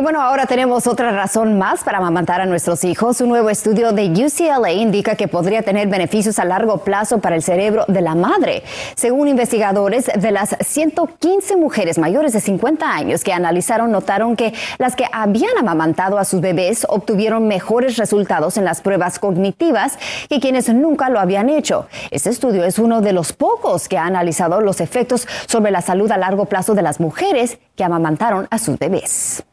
Y 0.00 0.02
bueno, 0.02 0.22
ahora 0.22 0.46
tenemos 0.46 0.86
otra 0.86 1.10
razón 1.10 1.58
más 1.58 1.84
para 1.84 1.98
amamantar 1.98 2.40
a 2.40 2.46
nuestros 2.46 2.84
hijos. 2.84 3.20
Un 3.20 3.28
nuevo 3.28 3.50
estudio 3.50 3.92
de 3.92 4.06
UCLA 4.08 4.72
indica 4.72 5.14
que 5.14 5.28
podría 5.28 5.60
tener 5.60 5.88
beneficios 5.88 6.38
a 6.38 6.46
largo 6.46 6.78
plazo 6.78 7.18
para 7.18 7.36
el 7.36 7.42
cerebro 7.42 7.84
de 7.86 8.00
la 8.00 8.14
madre. 8.14 8.62
Según 8.96 9.28
investigadores, 9.28 10.06
de 10.06 10.30
las 10.30 10.56
115 10.58 11.54
mujeres 11.56 11.98
mayores 11.98 12.32
de 12.32 12.40
50 12.40 12.90
años 12.90 13.22
que 13.22 13.34
analizaron, 13.34 13.92
notaron 13.92 14.36
que 14.36 14.54
las 14.78 14.96
que 14.96 15.04
habían 15.12 15.58
amamantado 15.58 16.16
a 16.16 16.24
sus 16.24 16.40
bebés 16.40 16.86
obtuvieron 16.88 17.46
mejores 17.46 17.98
resultados 17.98 18.56
en 18.56 18.64
las 18.64 18.80
pruebas 18.80 19.18
cognitivas 19.18 19.98
que 20.30 20.40
quienes 20.40 20.70
nunca 20.70 21.10
lo 21.10 21.20
habían 21.20 21.50
hecho. 21.50 21.88
Este 22.10 22.30
estudio 22.30 22.64
es 22.64 22.78
uno 22.78 23.02
de 23.02 23.12
los 23.12 23.34
pocos 23.34 23.86
que 23.86 23.98
ha 23.98 24.06
analizado 24.06 24.62
los 24.62 24.80
efectos 24.80 25.28
sobre 25.46 25.70
la 25.70 25.82
salud 25.82 26.10
a 26.10 26.16
largo 26.16 26.46
plazo 26.46 26.74
de 26.74 26.80
las 26.80 27.00
mujeres 27.00 27.58
que 27.76 27.84
amamantaron 27.84 28.48
a 28.50 28.56
sus 28.56 28.78
bebés. 28.78 29.44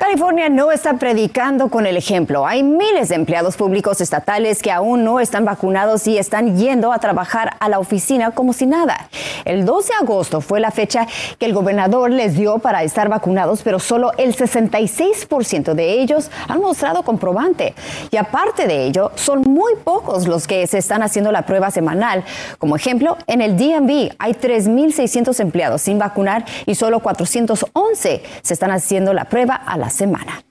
California 0.00 0.48
no 0.48 0.72
está 0.72 0.94
predicando 0.94 1.68
con 1.68 1.84
el 1.84 1.94
ejemplo. 1.94 2.46
Hay 2.46 2.62
miles 2.62 3.10
de 3.10 3.16
empleados 3.16 3.58
públicos 3.58 4.00
estatales 4.00 4.62
que 4.62 4.72
aún 4.72 5.04
no 5.04 5.20
están 5.20 5.44
vacunados 5.44 6.06
y 6.06 6.16
están 6.16 6.56
yendo 6.56 6.90
a 6.90 6.98
trabajar 6.98 7.58
a 7.60 7.68
la 7.68 7.78
oficina 7.78 8.30
como 8.30 8.54
si 8.54 8.64
nada. 8.64 9.10
El 9.44 9.66
12 9.66 9.92
de 9.92 9.98
agosto 10.02 10.40
fue 10.40 10.58
la 10.58 10.70
fecha 10.70 11.06
que 11.38 11.44
el 11.44 11.52
gobernador 11.52 12.10
les 12.10 12.34
dio 12.34 12.60
para 12.60 12.82
estar 12.82 13.10
vacunados, 13.10 13.60
pero 13.62 13.78
solo 13.78 14.12
el 14.16 14.34
66% 14.34 15.74
de 15.74 16.00
ellos 16.00 16.30
han 16.48 16.62
mostrado 16.62 17.02
comprobante. 17.02 17.74
Y 18.10 18.16
aparte 18.16 18.66
de 18.66 18.86
ello, 18.86 19.12
son 19.16 19.42
muy 19.42 19.74
pocos 19.84 20.26
los 20.26 20.46
que 20.46 20.66
se 20.66 20.78
están 20.78 21.02
haciendo 21.02 21.30
la 21.30 21.42
prueba 21.42 21.70
semanal. 21.70 22.24
Como 22.58 22.74
ejemplo, 22.74 23.18
en 23.26 23.42
el 23.42 23.58
DMV 23.58 24.14
hay 24.18 24.32
3.600 24.32 25.38
empleados 25.40 25.82
sin 25.82 25.98
vacunar 25.98 26.46
y 26.64 26.74
solo 26.74 27.00
411 27.00 28.22
se 28.40 28.54
están 28.54 28.70
haciendo 28.70 29.12
la 29.12 29.26
prueba 29.26 29.54
a 29.54 29.76
la 29.76 29.89
semana. 29.90 30.44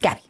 Gaby. 0.00 0.20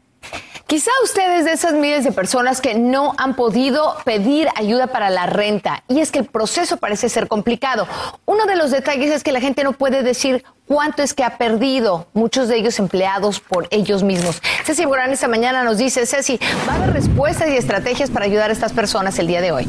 Quizá 0.71 0.93
ustedes 1.03 1.45
de 1.45 1.53
esas 1.53 1.73
miles 1.73 2.05
de 2.05 2.13
personas 2.13 2.61
que 2.61 2.77
no 2.77 3.13
han 3.19 3.35
podido 3.35 3.97
pedir 4.05 4.47
ayuda 4.55 4.87
para 4.87 5.11
la 5.11 5.27
renta 5.27 5.83
y 5.89 5.99
es 5.99 6.13
que 6.13 6.21
el 6.21 6.27
proceso 6.27 6.77
parece 6.77 7.09
ser 7.09 7.27
complicado. 7.27 7.89
Uno 8.25 8.47
de 8.47 8.55
los 8.55 8.71
detalles 8.71 9.11
es 9.11 9.25
que 9.25 9.33
la 9.33 9.41
gente 9.41 9.65
no 9.65 9.73
puede 9.73 10.05
decir 10.05 10.45
cuánto 10.69 11.03
es 11.03 11.13
que 11.13 11.25
ha 11.25 11.39
perdido, 11.39 12.07
muchos 12.13 12.47
de 12.47 12.57
ellos 12.57 12.79
empleados 12.79 13.41
por 13.41 13.67
ellos 13.73 14.05
mismos. 14.05 14.41
Ceci 14.65 14.87
Morán 14.87 15.11
esta 15.11 15.27
mañana 15.27 15.65
nos 15.65 15.79
dice, 15.79 16.07
Ceci, 16.07 16.39
¿va 16.69 16.75
a 16.75 16.77
haber 16.77 16.93
respuestas 16.93 17.49
y 17.49 17.57
estrategias 17.57 18.09
para 18.09 18.27
ayudar 18.27 18.51
a 18.51 18.53
estas 18.53 18.73
personas 18.73 19.19
el 19.19 19.27
día 19.27 19.41
de 19.41 19.51
hoy? 19.51 19.67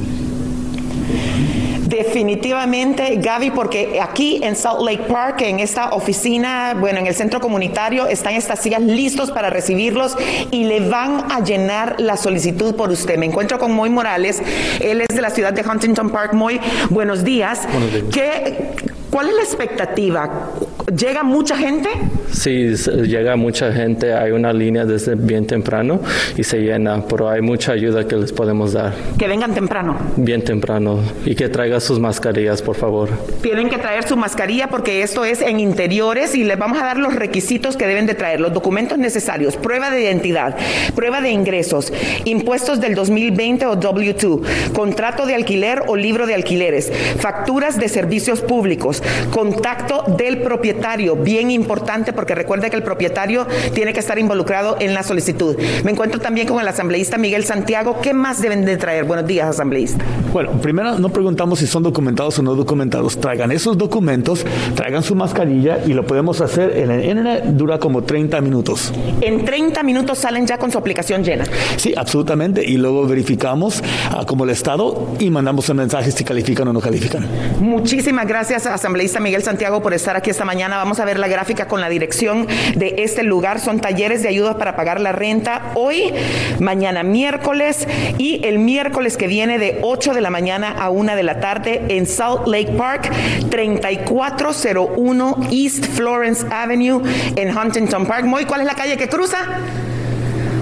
Definitivamente, 2.03 3.17
Gaby, 3.17 3.51
porque 3.51 3.99
aquí 4.01 4.39
en 4.43 4.55
Salt 4.55 4.81
Lake 4.81 5.03
Park, 5.07 5.41
en 5.41 5.59
esta 5.59 5.89
oficina, 5.91 6.75
bueno, 6.79 6.97
en 6.97 7.05
el 7.05 7.13
centro 7.13 7.39
comunitario, 7.39 8.07
están 8.07 8.33
estas 8.33 8.59
sillas 8.59 8.81
listos 8.81 9.29
para 9.29 9.51
recibirlos 9.51 10.17
y 10.49 10.63
le 10.63 10.79
van 10.89 11.31
a 11.31 11.41
llenar 11.41 11.97
la 11.99 12.17
solicitud 12.17 12.75
por 12.75 12.89
usted. 12.89 13.17
Me 13.17 13.27
encuentro 13.27 13.59
con 13.59 13.71
Moy 13.71 13.91
Morales, 13.91 14.41
él 14.79 15.01
es 15.01 15.15
de 15.15 15.21
la 15.21 15.29
ciudad 15.29 15.53
de 15.53 15.61
Huntington 15.61 16.09
Park. 16.09 16.33
Moy, 16.33 16.59
buenos 16.89 17.23
días. 17.23 17.67
Buenos 17.71 17.91
días. 17.91 18.05
¿Qué, 18.11 18.90
¿Cuál 19.11 19.27
es 19.27 19.35
la 19.35 19.41
expectativa? 19.41 20.51
¿Llega 20.97 21.21
mucha 21.23 21.57
gente? 21.57 21.89
Sí, 22.31 22.73
llega 22.75 23.35
mucha 23.35 23.71
gente. 23.73 24.13
Hay 24.13 24.31
una 24.31 24.53
línea 24.53 24.85
desde 24.85 25.15
bien 25.15 25.45
temprano 25.45 25.99
y 26.37 26.43
se 26.45 26.59
llena, 26.59 27.03
pero 27.05 27.29
hay 27.29 27.41
mucha 27.41 27.73
ayuda 27.73 28.07
que 28.07 28.15
les 28.15 28.31
podemos 28.31 28.71
dar. 28.71 28.93
Que 29.17 29.27
vengan 29.27 29.53
temprano. 29.53 29.97
Bien 30.15 30.41
temprano 30.43 31.01
y 31.25 31.35
que 31.35 31.49
traigan 31.49 31.81
sus 31.81 31.99
mascarillas, 31.99 32.61
por 32.61 32.77
favor. 32.77 33.09
Tienen 33.41 33.69
que 33.69 33.77
traer 33.77 34.07
su 34.07 34.15
mascarilla 34.15 34.69
porque 34.69 35.03
esto 35.03 35.25
es 35.25 35.41
en 35.41 35.59
interiores 35.59 36.33
y 36.33 36.45
les 36.45 36.57
vamos 36.57 36.81
a 36.81 36.85
dar 36.85 36.97
los 36.97 37.13
requisitos 37.13 37.75
que 37.75 37.87
deben 37.87 38.05
de 38.05 38.15
traer, 38.15 38.39
los 38.39 38.53
documentos 38.53 38.97
necesarios, 38.97 39.57
prueba 39.57 39.91
de 39.91 40.03
identidad, 40.03 40.55
prueba 40.95 41.19
de 41.19 41.31
ingresos, 41.31 41.91
impuestos 42.23 42.79
del 42.79 42.95
2020 42.95 43.65
o 43.65 43.77
W2, 43.77 44.71
contrato 44.71 45.25
de 45.25 45.35
alquiler 45.35 45.83
o 45.87 45.97
libro 45.97 46.27
de 46.27 46.33
alquileres, 46.33 46.91
facturas 47.17 47.77
de 47.77 47.89
servicios 47.89 48.39
públicos 48.39 49.00
contacto 49.31 50.03
del 50.17 50.41
propietario, 50.41 51.15
bien 51.15 51.51
importante 51.51 52.13
porque 52.13 52.35
recuerda 52.35 52.69
que 52.69 52.75
el 52.75 52.83
propietario 52.83 53.47
tiene 53.73 53.93
que 53.93 53.99
estar 53.99 54.17
involucrado 54.19 54.77
en 54.79 54.93
la 54.93 55.03
solicitud. 55.03 55.57
Me 55.83 55.91
encuentro 55.91 56.19
también 56.19 56.47
con 56.47 56.59
el 56.61 56.67
asambleísta 56.67 57.17
Miguel 57.17 57.43
Santiago. 57.43 57.97
¿Qué 58.01 58.13
más 58.13 58.41
deben 58.41 58.65
de 58.65 58.77
traer? 58.77 59.03
Buenos 59.05 59.27
días, 59.27 59.47
asambleísta. 59.47 60.03
Bueno, 60.31 60.51
primero 60.61 60.97
no 60.99 61.09
preguntamos 61.09 61.59
si 61.59 61.67
son 61.67 61.83
documentados 61.83 62.39
o 62.39 62.43
no 62.43 62.55
documentados. 62.55 63.19
Traigan 63.19 63.51
esos 63.51 63.77
documentos, 63.77 64.45
traigan 64.75 65.03
su 65.03 65.15
mascarilla 65.15 65.79
y 65.85 65.93
lo 65.93 66.05
podemos 66.05 66.41
hacer 66.41 66.77
en 66.77 66.91
el 66.91 67.03
internet. 67.03 67.43
Dura 67.45 67.79
como 67.79 68.03
30 68.03 68.39
minutos. 68.41 68.93
En 69.21 69.43
30 69.43 69.83
minutos 69.83 70.19
salen 70.19 70.45
ya 70.47 70.57
con 70.57 70.71
su 70.71 70.77
aplicación 70.77 71.23
llena. 71.23 71.45
Sí, 71.77 71.93
absolutamente. 71.95 72.63
Y 72.63 72.77
luego 72.77 73.05
verificamos 73.05 73.81
uh, 74.11 74.25
como 74.25 74.45
el 74.45 74.51
Estado 74.51 75.09
y 75.19 75.29
mandamos 75.29 75.67
un 75.69 75.77
mensaje 75.77 76.11
si 76.11 76.23
califican 76.23 76.67
o 76.67 76.73
no 76.73 76.79
califican. 76.79 77.25
Muchísimas 77.59 78.27
gracias, 78.27 78.65
asambleísta 78.65 78.90
asambleísta 78.91 79.21
Miguel 79.21 79.41
Santiago, 79.41 79.81
por 79.81 79.93
estar 79.93 80.17
aquí 80.17 80.31
esta 80.31 80.43
mañana. 80.43 80.75
Vamos 80.75 80.99
a 80.99 81.05
ver 81.05 81.17
la 81.17 81.29
gráfica 81.29 81.65
con 81.65 81.79
la 81.79 81.87
dirección 81.87 82.45
de 82.75 82.95
este 82.97 83.23
lugar. 83.23 83.61
Son 83.61 83.79
talleres 83.79 84.21
de 84.21 84.27
ayuda 84.27 84.57
para 84.57 84.75
pagar 84.75 84.99
la 84.99 85.13
renta 85.13 85.71
hoy, 85.75 86.13
mañana 86.59 87.01
miércoles 87.01 87.87
y 88.17 88.45
el 88.45 88.59
miércoles 88.59 89.15
que 89.15 89.27
viene 89.27 89.59
de 89.59 89.79
8 89.81 90.13
de 90.13 90.19
la 90.19 90.29
mañana 90.29 90.75
a 90.77 90.89
1 90.89 91.15
de 91.15 91.23
la 91.23 91.39
tarde 91.39 91.85
en 91.87 92.05
Salt 92.05 92.45
Lake 92.47 92.73
Park, 92.77 93.09
3401 93.49 95.37
East 95.51 95.85
Florence 95.85 96.45
Avenue 96.51 97.01
en 97.37 97.57
Huntington 97.57 98.05
Park. 98.05 98.25
Moy, 98.25 98.43
¿cuál 98.43 98.59
es 98.59 98.67
la 98.67 98.75
calle 98.75 98.97
que 98.97 99.07
cruza? 99.07 99.37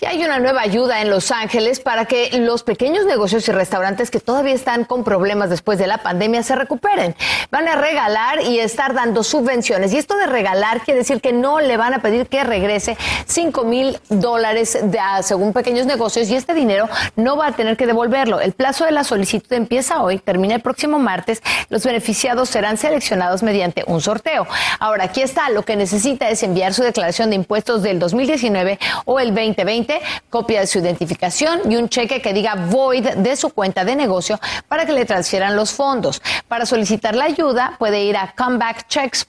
Y 0.00 0.06
hay 0.06 0.24
una 0.24 0.38
nueva 0.38 0.62
ayuda 0.62 1.00
en 1.00 1.10
Los 1.10 1.30
Ángeles 1.30 1.80
para 1.80 2.04
que 2.06 2.30
los 2.38 2.62
pequeños 2.62 3.06
negocios 3.06 3.48
y 3.48 3.52
restaurantes 3.52 4.10
que 4.10 4.20
todavía 4.20 4.54
están 4.54 4.84
con 4.84 5.04
problemas 5.04 5.50
después 5.50 5.78
de 5.78 5.86
la 5.86 5.98
pandemia 5.98 6.42
se 6.42 6.56
recuperen. 6.56 7.14
Van 7.50 7.68
a 7.68 7.76
regalar 7.76 8.42
y 8.42 8.58
estar 8.58 8.94
dando 8.94 9.22
subvenciones. 9.22 9.92
Y 9.92 9.98
esto 9.98 10.16
de 10.16 10.26
regalar 10.26 10.80
quiere 10.82 11.00
decir 11.00 11.20
que 11.20 11.32
no 11.32 11.60
le 11.60 11.76
van 11.76 11.94
a 11.94 12.00
pedir 12.00 12.26
que 12.26 12.42
regrese 12.44 12.96
5 13.26 13.64
mil 13.64 13.98
dólares 14.08 14.78
según 15.22 15.52
pequeños 15.52 15.86
negocios 15.86 16.28
y 16.28 16.36
este 16.36 16.54
dinero 16.54 16.88
no 17.16 17.36
va 17.36 17.48
a 17.48 17.52
tener 17.52 17.76
que 17.76 17.86
devolverlo. 17.86 18.40
El 18.40 18.52
plazo 18.52 18.84
de 18.84 18.90
la 18.90 19.04
solicitud 19.04 19.52
empieza 19.52 20.02
hoy, 20.02 20.18
termina 20.18 20.54
el 20.54 20.60
próximo 20.60 20.98
martes. 20.98 21.42
Los 21.68 21.84
beneficiados 21.84 22.48
serán 22.48 22.76
seleccionados 22.76 23.42
mediante 23.42 23.84
un 23.86 24.00
sorteo. 24.00 24.46
Ahora, 24.80 25.04
aquí 25.04 25.22
está. 25.22 25.50
Lo 25.50 25.62
que 25.62 25.76
necesita 25.76 26.28
es 26.28 26.42
enviar 26.42 26.74
su 26.74 26.82
declaración 26.82 27.30
de 27.30 27.36
impuestos 27.36 27.82
del 27.82 27.98
2019 27.98 28.78
o 29.04 29.20
el 29.20 29.32
20 29.32 29.64
2020, 29.84 30.00
copia 30.30 30.60
de 30.60 30.66
su 30.66 30.78
identificación 30.78 31.60
y 31.70 31.76
un 31.76 31.88
cheque 31.88 32.20
que 32.20 32.32
diga 32.32 32.54
void 32.54 33.06
de 33.16 33.36
su 33.36 33.50
cuenta 33.50 33.84
de 33.84 33.96
negocio 33.96 34.40
para 34.68 34.86
que 34.86 34.92
le 34.92 35.04
transfieran 35.04 35.56
los 35.56 35.72
fondos. 35.72 36.22
Para 36.48 36.66
solicitar 36.66 37.14
la 37.14 37.24
ayuda 37.24 37.76
puede 37.78 38.04
ir 38.04 38.16
a 38.16 38.34
comebackchecks. 38.36 39.26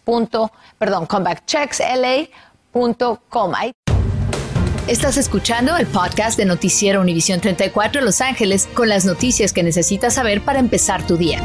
Perdón, 0.78 1.06
comebackchecksla.com. 1.06 3.54
Estás 4.88 5.18
escuchando 5.18 5.76
el 5.78 5.88
podcast 5.88 6.38
de 6.38 6.46
Noticiero 6.46 7.02
Univisión 7.02 7.42
34 7.42 8.02
Los 8.02 8.22
Ángeles 8.22 8.70
con 8.74 8.88
las 8.88 9.04
noticias 9.04 9.52
que 9.52 9.64
necesitas 9.64 10.14
saber 10.14 10.42
para 10.42 10.60
empezar 10.60 11.06
tu 11.08 11.18
día. 11.18 11.42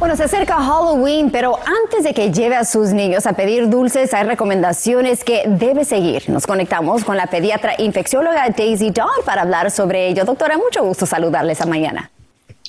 Bueno, 0.00 0.16
se 0.16 0.24
acerca 0.24 0.54
Halloween, 0.54 1.30
pero 1.30 1.58
antes 1.84 2.04
de 2.04 2.14
que 2.14 2.32
lleve 2.32 2.56
a 2.56 2.64
sus 2.64 2.88
niños 2.94 3.26
a 3.26 3.34
pedir 3.34 3.68
dulces, 3.68 4.14
hay 4.14 4.24
recomendaciones 4.24 5.22
que 5.24 5.44
debe 5.46 5.84
seguir. 5.84 6.30
Nos 6.30 6.46
conectamos 6.46 7.04
con 7.04 7.18
la 7.18 7.26
pediatra 7.26 7.74
infeccióloga 7.76 8.48
Daisy 8.48 8.92
Dawn 8.92 9.22
para 9.26 9.42
hablar 9.42 9.70
sobre 9.70 10.08
ello. 10.08 10.24
Doctora, 10.24 10.56
mucho 10.56 10.82
gusto 10.82 11.04
saludarles 11.04 11.58
esta 11.58 11.66
mañana. 11.68 12.10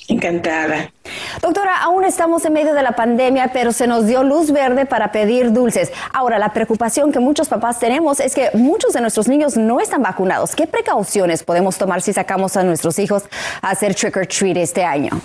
Encantada. 0.08 0.92
Doctora, 1.40 1.78
aún 1.82 2.04
estamos 2.04 2.44
en 2.44 2.52
medio 2.52 2.74
de 2.74 2.82
la 2.82 2.92
pandemia, 2.92 3.48
pero 3.50 3.72
se 3.72 3.86
nos 3.86 4.06
dio 4.06 4.22
luz 4.22 4.50
verde 4.50 4.84
para 4.84 5.10
pedir 5.10 5.54
dulces. 5.54 5.90
Ahora, 6.12 6.38
la 6.38 6.52
preocupación 6.52 7.12
que 7.12 7.18
muchos 7.18 7.48
papás 7.48 7.78
tenemos 7.78 8.20
es 8.20 8.34
que 8.34 8.50
muchos 8.52 8.92
de 8.92 9.00
nuestros 9.00 9.26
niños 9.26 9.56
no 9.56 9.80
están 9.80 10.02
vacunados. 10.02 10.54
¿Qué 10.54 10.66
precauciones 10.66 11.42
podemos 11.44 11.78
tomar 11.78 12.02
si 12.02 12.12
sacamos 12.12 12.58
a 12.58 12.62
nuestros 12.62 12.98
hijos 12.98 13.22
a 13.62 13.70
hacer 13.70 13.94
trick 13.94 14.18
or 14.18 14.26
treat 14.26 14.58
este 14.58 14.84
año? 14.84 15.18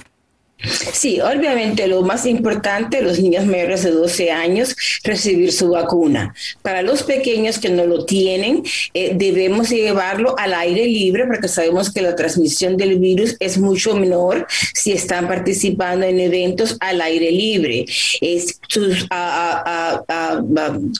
Sí, 0.59 1.21
obviamente 1.21 1.85
lo 1.87 2.01
más 2.01 2.25
importante, 2.25 3.03
los 3.03 3.19
niños 3.19 3.45
mayores 3.45 3.83
de 3.83 3.91
12 3.91 4.31
años, 4.31 4.75
recibir 5.03 5.51
su 5.51 5.69
vacuna. 5.69 6.33
Para 6.63 6.81
los 6.81 7.03
pequeños 7.03 7.59
que 7.59 7.69
no 7.69 7.85
lo 7.85 8.05
tienen, 8.05 8.63
eh, 8.95 9.11
debemos 9.13 9.69
llevarlo 9.69 10.35
al 10.39 10.55
aire 10.55 10.87
libre 10.87 11.27
porque 11.27 11.47
sabemos 11.47 11.93
que 11.93 12.01
la 12.01 12.15
transmisión 12.15 12.75
del 12.75 12.97
virus 12.97 13.35
es 13.39 13.59
mucho 13.59 13.95
menor 13.95 14.47
si 14.73 14.93
están 14.93 15.27
participando 15.27 16.07
en 16.07 16.19
eventos 16.19 16.75
al 16.79 17.01
aire 17.01 17.31
libre. 17.31 17.85
Es, 18.19 18.59
sus 18.67 19.07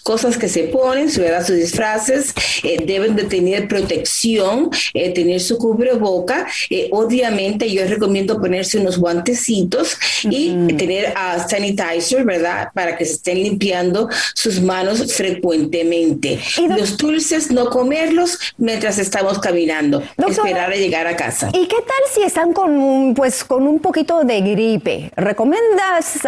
cosas 0.04 0.38
que 0.38 0.50
se 0.50 0.64
ponen, 0.66 1.10
sus 1.10 1.56
disfraces, 1.56 2.32
eh, 2.64 2.78
deben 2.86 3.16
de 3.16 3.24
tener 3.24 3.68
protección, 3.68 4.70
eh, 4.94 5.12
tener 5.14 5.42
su 5.42 5.58
cubreboca. 5.58 6.48
obviamente 6.92 7.72
yo 7.72 7.86
recomiendo 7.88 8.40
ponerse 8.40 8.78
unos 8.78 9.00
guantes 9.00 9.47
y 9.50 10.68
tener 10.76 11.14
a 11.16 11.48
sanitizer, 11.48 12.24
¿verdad? 12.26 12.70
Para 12.74 12.98
que 12.98 13.06
se 13.06 13.14
estén 13.14 13.44
limpiando 13.44 14.10
sus 14.34 14.62
manos 14.62 15.14
frecuentemente. 15.14 16.40
Los 16.70 16.98
dulces 16.98 17.52
no 17.52 17.70
comerlos 17.70 18.38
mientras 18.58 18.98
estamos 19.00 19.40
caminando, 19.40 20.04
esperar 20.28 20.72
a 20.72 20.76
llegar 20.76 21.08
a 21.08 21.16
casa. 21.16 21.50
¿Y 21.54 21.68
qué 21.68 21.78
tal 21.78 22.14
si 22.14 22.24
están 22.24 22.54
con 22.54 23.14
pues 23.16 23.44
con 23.44 23.68
un 23.68 23.80
poquito 23.80 24.24
de 24.24 24.42
gripe? 24.42 25.12
¿Recomiendas 25.16 26.20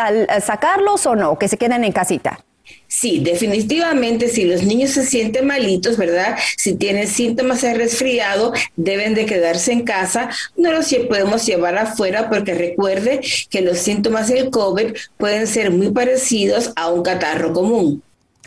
sacarlos 0.44 1.06
o 1.06 1.16
no? 1.16 1.38
Que 1.38 1.48
se 1.48 1.58
queden 1.58 1.84
en 1.84 1.92
casita. 1.92 2.40
Sí, 2.88 3.20
definitivamente, 3.20 4.30
si 4.30 4.46
los 4.46 4.64
niños 4.64 4.92
se 4.92 5.06
sienten 5.06 5.46
malitos, 5.46 5.96
¿verdad? 5.96 6.38
Si 6.58 6.76
tienen 6.76 7.08
síntomas 7.08 7.62
de 7.62 7.76
resfriado, 7.76 8.52
deben 8.76 9.14
de 9.14 9.26
quedarse 9.26 9.72
en 9.72 9.84
casa. 9.84 10.30
No 10.58 10.72
los 10.72 10.94
podemos 11.08 11.46
llevar 11.46 11.78
afuera 11.78 12.30
porque 12.30 12.56
recuerde 12.56 13.22
que 13.50 13.62
los 13.62 13.78
síntomas 13.78 14.28
del 14.28 14.50
COVID 14.50 14.96
pueden 15.18 15.46
ser 15.46 15.72
muy 15.72 15.92
parecidos 15.92 16.74
a 16.76 16.90
un 16.90 17.04
catarro 17.04 17.54
común. 17.54 18.02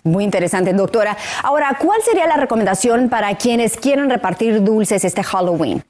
Muy 0.05 0.25
interesante, 0.25 0.73
doctora. 0.73 1.17
Ahora, 1.45 1.79
¿cuál 1.81 2.03
sería 2.03 2.27
la 2.27 2.37
recomendación 2.37 3.09
para 3.09 3.37
quienes 3.37 3.77
quieren 3.77 4.11
repartir 4.11 4.63
dulces 4.65 5.05
este 5.05 5.23
Halloween? 5.23 5.85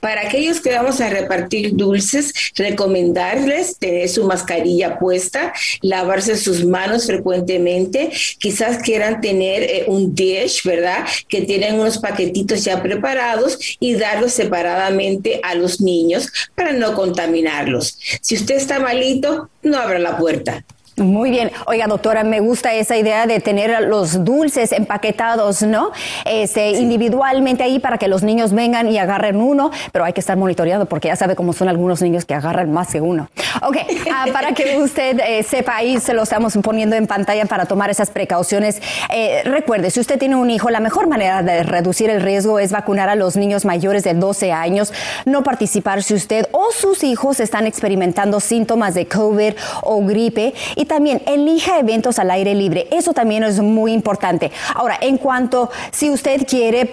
Para 0.00 0.22
aquellos 0.22 0.60
que 0.60 0.72
vamos 0.72 1.00
a 1.00 1.08
repartir 1.08 1.74
dulces, 1.74 2.32
recomendarles 2.56 3.76
tener 3.78 4.08
su 4.08 4.24
mascarilla 4.24 4.98
puesta, 4.98 5.52
lavarse 5.82 6.36
sus 6.36 6.64
manos 6.64 7.06
frecuentemente, 7.06 8.10
quizás 8.38 8.78
quieran 8.78 9.20
tener 9.20 9.62
eh, 9.62 9.84
un 9.86 10.14
dish, 10.14 10.62
¿verdad? 10.64 11.06
Que 11.28 11.42
tienen 11.42 11.74
unos 11.74 11.98
paquetitos 11.98 12.64
ya 12.64 12.82
preparados 12.82 13.58
y 13.78 13.94
darlos 13.94 14.32
separadamente 14.32 15.40
a 15.42 15.54
los 15.54 15.80
niños 15.80 16.28
para 16.54 16.72
no 16.72 16.94
contaminarlos. 16.94 17.98
Si 18.20 18.34
usted 18.34 18.56
está 18.56 18.78
malito, 18.78 19.50
no 19.62 19.78
abra 19.78 19.98
la 19.98 20.18
puerta. 20.18 20.64
Muy 21.00 21.30
bien. 21.30 21.50
Oiga, 21.66 21.86
doctora, 21.86 22.24
me 22.24 22.40
gusta 22.40 22.74
esa 22.74 22.94
idea 22.94 23.26
de 23.26 23.40
tener 23.40 23.80
los 23.88 24.22
dulces 24.22 24.70
empaquetados, 24.72 25.62
¿no? 25.62 25.92
Este, 26.26 26.72
individualmente 26.72 27.62
ahí 27.62 27.78
para 27.78 27.96
que 27.96 28.06
los 28.06 28.22
niños 28.22 28.52
vengan 28.52 28.86
y 28.86 28.98
agarren 28.98 29.36
uno, 29.40 29.70
pero 29.92 30.04
hay 30.04 30.12
que 30.12 30.20
estar 30.20 30.36
monitoreando 30.36 30.84
porque 30.84 31.08
ya 31.08 31.16
sabe 31.16 31.36
cómo 31.36 31.54
son 31.54 31.70
algunos 31.70 32.02
niños 32.02 32.26
que 32.26 32.34
agarran 32.34 32.70
más 32.70 32.88
que 32.88 33.00
uno. 33.00 33.30
Ok, 33.62 33.78
ah, 34.12 34.26
para 34.32 34.52
que 34.52 34.76
usted 34.78 35.20
eh, 35.20 35.42
sepa, 35.42 35.76
ahí 35.76 35.98
se 36.00 36.12
lo 36.12 36.22
estamos 36.22 36.54
poniendo 36.62 36.96
en 36.96 37.06
pantalla 37.06 37.46
para 37.46 37.64
tomar 37.64 37.88
esas 37.88 38.10
precauciones. 38.10 38.82
Eh, 39.08 39.40
recuerde, 39.44 39.90
si 39.90 40.00
usted 40.00 40.18
tiene 40.18 40.36
un 40.36 40.50
hijo, 40.50 40.68
la 40.68 40.80
mejor 40.80 41.08
manera 41.08 41.42
de 41.42 41.62
reducir 41.62 42.10
el 42.10 42.20
riesgo 42.20 42.58
es 42.58 42.72
vacunar 42.72 43.08
a 43.08 43.14
los 43.14 43.36
niños 43.36 43.64
mayores 43.64 44.04
de 44.04 44.12
12 44.12 44.52
años, 44.52 44.92
no 45.24 45.42
participar 45.42 46.02
si 46.02 46.12
usted 46.12 46.46
o 46.52 46.72
sus 46.72 47.04
hijos 47.04 47.40
están 47.40 47.66
experimentando 47.66 48.38
síntomas 48.38 48.92
de 48.92 49.06
COVID 49.06 49.54
o 49.82 50.04
gripe 50.04 50.52
y 50.76 50.89
también 50.90 51.22
elija 51.24 51.78
eventos 51.78 52.18
al 52.18 52.32
aire 52.32 52.52
libre. 52.52 52.88
Eso 52.90 53.12
también 53.12 53.44
es 53.44 53.60
muy 53.60 53.92
importante. 53.92 54.50
Ahora, 54.74 54.98
en 55.00 55.18
cuanto 55.18 55.70
si 55.92 56.10
usted 56.10 56.44
quiere 56.48 56.90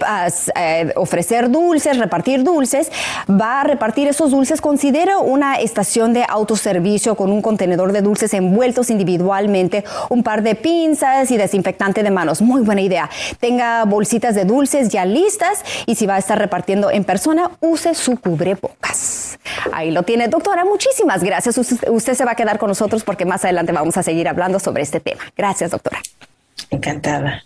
eh, 0.54 0.92
ofrecer 0.94 1.50
dulces, 1.50 1.98
repartir 1.98 2.44
dulces, 2.44 2.92
va 3.28 3.62
a 3.62 3.64
repartir 3.64 4.06
esos 4.06 4.30
dulces, 4.30 4.60
considere 4.60 5.16
una 5.16 5.56
estación 5.56 6.12
de 6.12 6.24
autoservicio 6.28 7.16
con 7.16 7.32
un 7.32 7.42
contenedor 7.42 7.90
de 7.90 8.00
dulces 8.00 8.32
envueltos 8.34 8.88
individualmente, 8.90 9.82
un 10.10 10.22
par 10.22 10.44
de 10.44 10.54
pinzas 10.54 11.32
y 11.32 11.36
desinfectante 11.36 12.04
de 12.04 12.12
manos. 12.12 12.40
Muy 12.40 12.62
buena 12.62 12.82
idea. 12.82 13.10
Tenga 13.40 13.84
bolsitas 13.84 14.36
de 14.36 14.44
dulces 14.44 14.90
ya 14.90 15.04
listas 15.04 15.64
y 15.86 15.96
si 15.96 16.06
va 16.06 16.14
a 16.14 16.18
estar 16.18 16.38
repartiendo 16.38 16.92
en 16.92 17.02
persona, 17.02 17.50
use 17.60 17.94
su 17.94 18.16
cubrebocas. 18.16 19.38
Ahí 19.72 19.90
lo 19.90 20.04
tiene, 20.04 20.28
doctora. 20.28 20.64
Muchísimas 20.64 21.24
gracias. 21.24 21.58
Usted 21.58 22.14
se 22.14 22.24
va 22.24 22.32
a 22.32 22.34
quedar 22.36 22.58
con 22.58 22.68
nosotros 22.68 23.02
porque 23.02 23.24
más 23.24 23.44
adelante 23.44 23.72
vamos 23.72 23.87
a 23.96 24.02
seguir 24.02 24.28
hablando 24.28 24.58
sobre 24.58 24.82
este 24.82 25.00
tema. 25.00 25.22
Gracias, 25.36 25.70
doctora. 25.70 26.00
Encantada. 26.70 27.42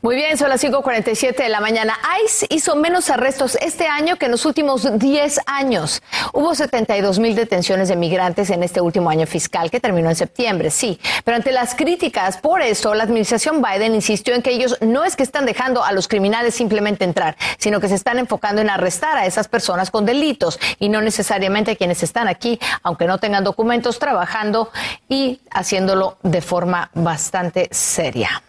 Muy 0.00 0.14
bien, 0.14 0.38
son 0.38 0.48
las 0.48 0.60
5:47 0.60 1.42
de 1.42 1.48
la 1.48 1.58
mañana. 1.58 1.98
ICE 2.24 2.46
hizo 2.50 2.76
menos 2.76 3.10
arrestos 3.10 3.58
este 3.60 3.88
año 3.88 4.14
que 4.14 4.26
en 4.26 4.30
los 4.30 4.46
últimos 4.46 4.96
10 4.96 5.40
años. 5.46 6.04
Hubo 6.32 6.54
72 6.54 7.18
mil 7.18 7.34
detenciones 7.34 7.88
de 7.88 7.96
migrantes 7.96 8.50
en 8.50 8.62
este 8.62 8.80
último 8.80 9.10
año 9.10 9.26
fiscal 9.26 9.72
que 9.72 9.80
terminó 9.80 10.08
en 10.08 10.14
septiembre, 10.14 10.70
sí. 10.70 11.00
Pero 11.24 11.36
ante 11.36 11.50
las 11.50 11.74
críticas 11.74 12.36
por 12.36 12.62
eso, 12.62 12.94
la 12.94 13.02
administración 13.02 13.60
Biden 13.60 13.92
insistió 13.96 14.36
en 14.36 14.42
que 14.42 14.52
ellos 14.52 14.76
no 14.80 15.04
es 15.04 15.16
que 15.16 15.24
están 15.24 15.46
dejando 15.46 15.82
a 15.82 15.90
los 15.90 16.06
criminales 16.06 16.54
simplemente 16.54 17.02
entrar, 17.02 17.36
sino 17.58 17.80
que 17.80 17.88
se 17.88 17.96
están 17.96 18.20
enfocando 18.20 18.62
en 18.62 18.70
arrestar 18.70 19.16
a 19.16 19.26
esas 19.26 19.48
personas 19.48 19.90
con 19.90 20.06
delitos 20.06 20.60
y 20.78 20.90
no 20.90 21.00
necesariamente 21.02 21.72
a 21.72 21.76
quienes 21.76 22.04
están 22.04 22.28
aquí, 22.28 22.60
aunque 22.84 23.08
no 23.08 23.18
tengan 23.18 23.42
documentos, 23.42 23.98
trabajando 23.98 24.70
y 25.08 25.40
haciéndolo 25.50 26.18
de 26.22 26.40
forma 26.40 26.88
bastante 26.94 27.68
seria. 27.72 28.44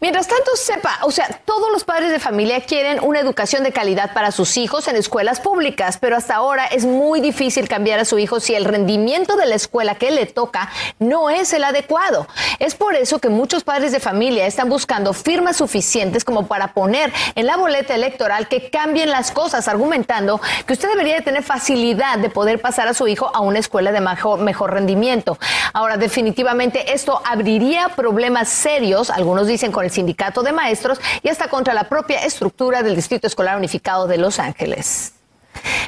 Mientras 0.00 0.28
tanto, 0.28 0.56
sepa, 0.56 0.98
o 1.02 1.10
sea, 1.10 1.28
todos 1.44 1.70
los 1.72 1.84
padres 1.84 2.10
de 2.10 2.18
familia 2.18 2.60
quieren 2.60 2.98
una 3.02 3.20
educación 3.20 3.62
de 3.62 3.72
calidad 3.72 4.12
para 4.12 4.32
sus 4.32 4.56
hijos 4.56 4.88
en 4.88 4.96
escuelas 4.96 5.40
públicas, 5.40 5.98
pero 6.00 6.16
hasta 6.16 6.36
ahora 6.36 6.66
es 6.66 6.84
muy 6.84 7.20
difícil 7.20 7.68
cambiar 7.68 8.00
a 8.00 8.04
su 8.04 8.18
hijo 8.18 8.40
si 8.40 8.54
el 8.54 8.64
rendimiento 8.64 9.36
de 9.36 9.46
la 9.46 9.54
escuela 9.54 9.94
que 9.94 10.10
le 10.10 10.26
toca 10.26 10.70
no 10.98 11.30
es 11.30 11.52
el 11.52 11.64
adecuado. 11.64 12.26
Es 12.58 12.74
por 12.74 12.94
eso 12.94 13.18
que 13.18 13.28
muchos 13.28 13.64
padres 13.64 13.92
de 13.92 14.00
familia 14.00 14.46
están 14.46 14.68
buscando 14.68 15.12
firmas 15.12 15.56
suficientes 15.56 16.24
como 16.24 16.46
para 16.46 16.74
poner 16.74 17.12
en 17.34 17.46
la 17.46 17.56
boleta 17.56 17.94
electoral 17.94 18.48
que 18.48 18.70
cambien 18.70 19.10
las 19.10 19.30
cosas, 19.30 19.68
argumentando 19.68 20.40
que 20.66 20.72
usted 20.72 20.88
debería 20.88 21.16
de 21.16 21.22
tener 21.22 21.42
facilidad 21.42 22.18
de 22.18 22.30
poder 22.30 22.60
pasar 22.60 22.88
a 22.88 22.94
su 22.94 23.06
hijo 23.08 23.30
a 23.34 23.40
una 23.40 23.58
escuela 23.58 23.92
de 23.92 24.00
mejor, 24.00 24.40
mejor 24.40 24.72
rendimiento. 24.72 25.38
Ahora, 25.72 25.96
definitivamente 25.96 26.92
esto 26.92 27.20
abriría 27.24 27.90
problemas 27.90 28.48
serios, 28.48 29.10
algunos 29.10 29.46
dicen 29.46 29.72
con 29.72 29.83
el 29.84 29.90
sindicato 29.90 30.42
de 30.42 30.52
maestros 30.52 31.00
y 31.22 31.28
hasta 31.28 31.48
contra 31.48 31.74
la 31.74 31.88
propia 31.88 32.24
estructura 32.24 32.82
del 32.82 32.96
Distrito 32.96 33.26
Escolar 33.26 33.56
Unificado 33.56 34.06
de 34.06 34.18
Los 34.18 34.38
Ángeles. 34.38 35.13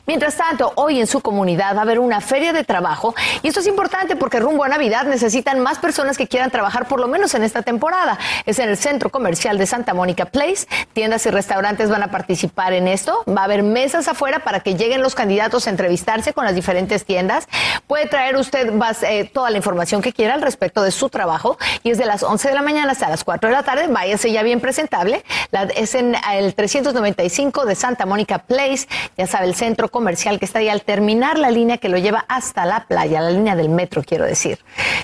Mientras 0.07 0.37
tanto, 0.37 0.73
hoy 0.77 1.01
en 1.01 1.07
su 1.07 1.21
comunidad 1.21 1.75
va 1.75 1.81
a 1.81 1.83
haber 1.83 1.99
una 1.99 2.21
feria 2.21 2.53
de 2.53 2.65
trabajo 2.65 3.15
y 3.43 3.49
esto 3.49 3.61
es 3.61 3.67
importante 3.67 4.15
porque 4.17 4.39
rumbo 4.39 4.65
a 4.65 4.69
Navidad 4.69 5.05
necesitan 5.05 5.61
más 5.61 5.79
personas 5.79 6.17
que 6.17 6.29
quieran 6.29 6.51
trabajar 6.51 6.87
por 6.87 7.01
lo 7.01 7.09
menos 7.09 7.35
en 7.35 7.43
esta 7.43 7.63
temporada. 7.63 8.19
Es 8.45 8.59
en 8.59 8.69
el 8.69 8.77
centro 8.77 9.11
comercial 9.11 9.59
de 9.59 9.67
Santa 9.67 9.95
Mónica 9.95 10.27
Place. 10.27 10.69
Tiendas 10.93 11.27
y 11.27 11.31
restaurantes 11.31 11.91
van 11.91 12.03
a 12.05 12.11
participar 12.11 12.73
en 12.73 12.87
esto. 12.87 13.25
Va 13.29 13.43
a 13.43 13.45
haber 13.45 13.65
mesas 13.65 14.07
afuera 14.07 14.41
para 14.41 14.61
que 14.61 14.77
lleguen 14.77 15.03
los 15.03 15.15
candidatos 15.17 15.67
a 15.67 15.71
entrevistarse 15.71 16.33
con 16.33 16.45
las 16.45 16.55
diferentes 16.55 17.05
tiendas. 17.05 17.49
Puede 17.89 18.07
traer 18.07 18.37
usted 18.37 18.73
eh, 19.03 19.29
toda 19.33 19.51
la 19.51 19.57
información 19.57 20.03
que 20.03 20.13
quiera 20.13 20.35
al 20.35 20.43
respecto 20.43 20.83
de 20.83 20.93
su 20.93 21.09
trabajo 21.09 21.59
y 21.83 21.91
es 21.91 21.99
de 21.99 22.07
las 22.07 22.23
11 22.23 22.49
de 22.49 22.55
la 22.55 22.63
mañana 22.63 22.93
hasta 22.93 23.09
las 23.09 23.25
4 23.25 23.51
de 23.51 23.57
la 23.57 23.65
tarde. 23.65 23.89
Váyase 23.89 24.31
ya 24.31 24.45
bien 24.45 24.61
presentable. 24.61 25.25
es 25.75 25.97
en 25.97 26.17
el 26.33 26.55
395 26.55 27.65
de 27.65 27.75
Santa 27.75 28.07
Mónica 28.07 28.39
Place. 28.39 28.87
Ya 29.17 29.27
sabe, 29.27 29.47
el 29.47 29.56
centro 29.57 29.89
comercial 29.89 30.39
que 30.39 30.45
está 30.45 30.61
ahí 30.61 30.69
al 30.69 30.83
terminar 30.83 31.39
la 31.39 31.51
línea 31.51 31.79
que 31.79 31.89
lo 31.89 31.99
lleva 31.99 32.25
hasta 32.29 32.65
la 32.65 32.87
playa, 32.87 33.21
la 33.21 33.31
línea 33.31 33.57
del 33.57 33.69
metro, 33.69 34.03
quiero 34.05 34.25
decir. 34.25 34.59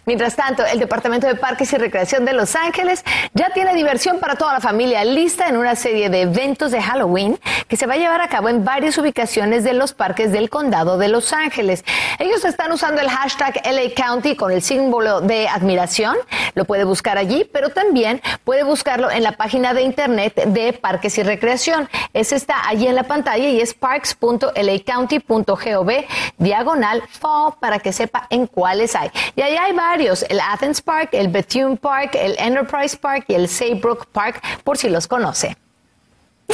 Mientras 0.07 0.37
tanto, 0.37 0.65
el 0.65 0.79
Departamento 0.79 1.27
de 1.27 1.35
Parques 1.35 1.73
y 1.73 1.77
Recreación 1.77 2.25
de 2.25 2.33
Los 2.33 2.55
Ángeles 2.55 3.05
ya 3.35 3.51
tiene 3.55 3.75
diversión 3.75 4.21
para 4.21 4.37
toda 4.37 4.53
la 4.53 4.61
familia 4.61 5.05
lista 5.05 5.49
en 5.49 5.57
una 5.57 5.75
serie 5.75 6.11
de 6.11 6.23
eventos 6.23 6.71
de 6.71 6.83
Halloween 6.83 7.39
que 7.69 7.77
se 7.77 7.87
va 7.87 7.95
a 7.95 7.97
llevar 7.97 8.21
a 8.21 8.29
cabo 8.29 8.49
en 8.49 8.65
varias 8.65 8.99
ubicaciones 8.99 9.65
de 9.65 9.73
los 9.73 9.95
parques 9.95 10.33
del 10.33 10.51
condado 10.51 10.99
de 10.99 11.09
Los 11.09 11.33
Ángeles. 11.33 11.85
Ellos 12.19 12.45
están 12.45 12.71
usando 12.73 13.01
el 13.01 13.09
hashtag 13.09 13.63
LA 13.65 13.95
County 13.97 14.37
con 14.37 14.53
el 14.53 14.63
símbolo 14.63 15.21
de 15.21 15.49
admiración. 15.49 16.17
Lo 16.55 16.65
puede 16.67 16.85
buscar 16.85 17.17
allí, 17.17 17.49
pero 17.51 17.71
también 17.71 18.21
puede 18.45 18.63
buscarlo 18.63 19.11
en 19.11 19.23
la 19.23 19.33
página 19.33 19.73
de 19.73 19.83
internet 19.83 20.35
de 20.47 20.73
Parques 20.73 21.17
y 21.19 21.23
Recreación. 21.23 21.89
Ese 22.13 22.37
está 22.37 22.69
allí 22.69 22.87
en 22.87 22.95
la 22.95 23.05
pantalla 23.05 23.49
y 23.49 23.61
es 23.61 23.75
parks.la 23.75 24.42
county.gov 24.85 25.91
diagonal 26.39 27.03
fall 27.09 27.55
para 27.61 27.79
que 27.79 27.93
sepa 27.93 28.27
en 28.31 28.47
cuáles 28.47 28.95
hay. 28.95 29.11
Y 29.37 29.43
ahí 29.43 29.57
hay 29.57 29.73
varios, 29.73 30.25
el 30.29 30.41
Athens 30.41 30.81
Park, 30.81 31.11
el 31.13 31.29
Bethune 31.29 31.77
Park, 31.77 32.15
el 32.15 32.37
Enterprise 32.39 32.97
Park 32.97 33.25
y 33.29 33.35
el 33.35 33.49
Saybrook 33.49 34.07
Park, 34.07 34.43
por 34.65 34.77
si 34.79 34.89
los 34.89 35.07
conoce. 35.07 35.57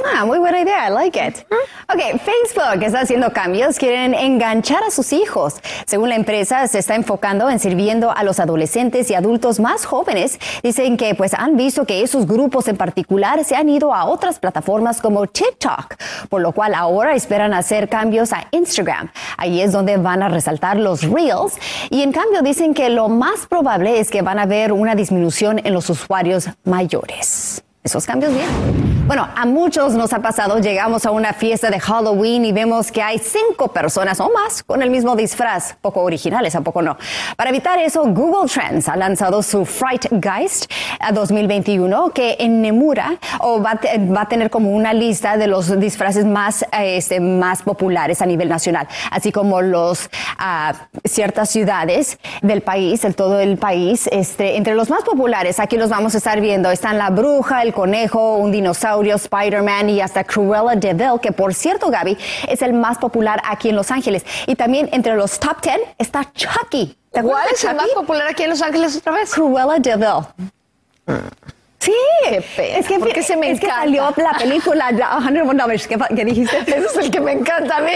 Ah, 0.05 0.25
muy 0.25 0.39
buena 0.39 0.61
idea, 0.61 0.89
I 0.89 0.93
like 0.93 1.19
it. 1.19 1.47
Ok, 1.93 2.21
Facebook 2.21 2.83
está 2.83 3.01
haciendo 3.01 3.33
cambios, 3.33 3.79
quieren 3.79 4.15
enganchar 4.15 4.83
a 4.85 4.91
sus 4.91 5.13
hijos. 5.13 5.55
Según 5.87 6.09
la 6.09 6.17
empresa, 6.17 6.67
se 6.69 6.79
está 6.79 6.95
enfocando 6.95 7.49
en 7.49 7.59
sirviendo 7.59 8.11
a 8.11 8.23
los 8.25 8.41
adolescentes 8.41 9.11
y 9.11 9.15
adultos 9.15 9.61
más 9.61 9.85
jóvenes. 9.85 10.39
Dicen 10.63 10.97
que 10.97 11.15
pues 11.15 11.35
han 11.35 11.57
visto 11.57 11.85
que 11.85 12.03
esos 12.03 12.27
grupos 12.27 12.69
en 12.69 12.77
particular 12.77 13.45
se 13.45 13.57
han 13.57 13.69
ido 13.69 13.95
a 13.95 14.05
otras 14.05 14.39
plataformas 14.39 15.01
como 15.01 15.27
TikTok, 15.27 15.95
por 16.29 16.41
lo 16.41 16.53
cual 16.53 16.75
ahora 16.75 17.15
esperan 17.15 17.55
hacer 17.55 17.89
cambios 17.89 18.33
a 18.33 18.47
Instagram. 18.51 19.11
Ahí 19.37 19.61
es 19.61 19.73
donde 19.73 19.97
van 19.97 20.23
a 20.23 20.29
resaltar 20.29 20.79
los 20.79 21.03
reels 21.03 21.57
y 21.91 22.03
en 22.03 22.13
cambio 22.13 22.43
dicen 22.43 22.75
que 22.75 22.91
lo 22.91 23.09
más 23.09 23.47
probable 23.47 24.01
es 24.01 24.11
que 24.11 24.23
van 24.23 24.39
a 24.39 24.47
ver 24.47 24.73
una 24.73 24.95
disminución 24.95 25.61
en 25.65 25.73
los 25.73 25.89
usuarios 25.91 26.49
mayores 26.65 27.63
esos 27.83 28.07
cambios 28.07 28.33
bien. 28.35 28.89
Bueno, 29.09 29.27
a 29.35 29.47
muchos 29.47 29.95
nos 29.95 30.13
ha 30.13 30.19
pasado, 30.19 30.59
llegamos 30.59 31.07
a 31.07 31.11
una 31.13 31.33
fiesta 31.33 31.71
de 31.71 31.81
Halloween 31.81 32.45
y 32.45 32.53
vemos 32.53 32.93
que 32.93 33.01
hay 33.01 33.19
cinco 33.19 33.69
personas 33.69 34.21
o 34.21 34.31
más 34.31 34.63
con 34.63 34.83
el 34.83 34.91
mismo 34.91 35.17
disfraz, 35.17 35.77
poco 35.81 36.03
originales, 36.03 36.55
¿a 36.55 36.61
poco 36.61 36.83
no? 36.83 36.99
Para 37.35 37.49
evitar 37.49 37.79
eso, 37.79 38.05
Google 38.05 38.51
Trends 38.53 38.87
ha 38.87 38.97
lanzado 38.97 39.43
su 39.43 39.65
Fright 39.65 40.09
Geist 40.21 40.71
2021 41.15 42.11
que 42.11 42.37
en 42.39 42.61
Nemura 42.61 43.17
o 43.41 43.63
va, 43.63 43.81
a 43.81 44.29
tener 44.29 44.51
como 44.51 44.73
una 44.73 44.93
lista 44.93 45.39
de 45.39 45.47
los 45.47 45.81
disfraces 45.81 46.27
más, 46.27 46.67
este, 46.73 47.19
más 47.19 47.63
populares 47.63 48.21
a 48.21 48.27
nivel 48.27 48.51
nacional, 48.51 48.89
así 49.11 49.33
como 49.33 49.63
los 49.63 50.11
uh, 50.39 50.77
ciertas 51.09 51.49
ciudades 51.49 52.19
del 52.43 52.61
país, 52.61 53.05
el 53.07 53.15
todo 53.15 53.41
el 53.41 53.57
país. 53.57 54.07
Este, 54.13 54.59
entre 54.59 54.75
los 54.75 54.91
más 54.91 55.03
populares, 55.03 55.61
aquí 55.61 55.79
los 55.79 55.89
vamos 55.89 56.15
a 56.15 56.19
estar 56.19 56.43
viendo, 56.43 56.71
están 56.71 56.99
la 56.99 57.09
bruja, 57.09 57.63
el 57.63 57.68
conejo, 57.73 58.37
un 58.37 58.53
dinosaurio, 58.53 59.17
Spider-Man 59.17 59.91
y 59.91 60.01
hasta 60.01 60.25
Cruella 60.25 60.75
de 60.77 60.95
Vil, 60.95 61.21
que 61.21 61.33
por 61.33 61.55
cierto, 61.55 61.91
Gaby, 61.91 62.17
es 62.49 62.63
el 62.63 62.73
más 62.73 62.99
popular 62.99 63.41
aquí 63.45 63.69
en 63.69 63.77
Los 63.77 63.91
Ángeles. 63.91 64.25
Y 64.47 64.55
también 64.55 64.89
entre 64.93 65.15
los 65.17 65.39
top 65.39 65.61
10 65.63 65.81
está 65.99 66.31
Chucky. 66.33 66.97
¿Cuál 67.11 67.49
es 67.53 67.65
el 67.65 67.77
más 67.77 67.89
popular 67.91 68.29
aquí 68.29 68.45
en 68.45 68.51
Los 68.51 68.63
Ángeles 68.63 68.97
otra 68.97 69.13
vez? 69.13 69.33
Cruella 69.33 69.79
de 69.79 69.97
Vil. 69.97 71.19
Sí, 71.79 71.95
es 72.27 72.87
que, 72.87 72.99
porque 72.99 73.23
se 73.23 73.37
me 73.37 73.53
es 73.53 73.61
que 73.61 73.69
salió 73.69 74.13
la 74.17 74.33
película 74.33 74.91
Dollars 74.93 75.87
que, 75.87 75.97
que 75.97 76.25
dijiste. 76.25 76.59
Ese 76.67 76.79
es 76.79 76.97
el 76.97 77.11
que 77.11 77.21
me 77.21 77.33
encanta 77.33 77.77
a 77.77 77.81
mí. 77.81 77.93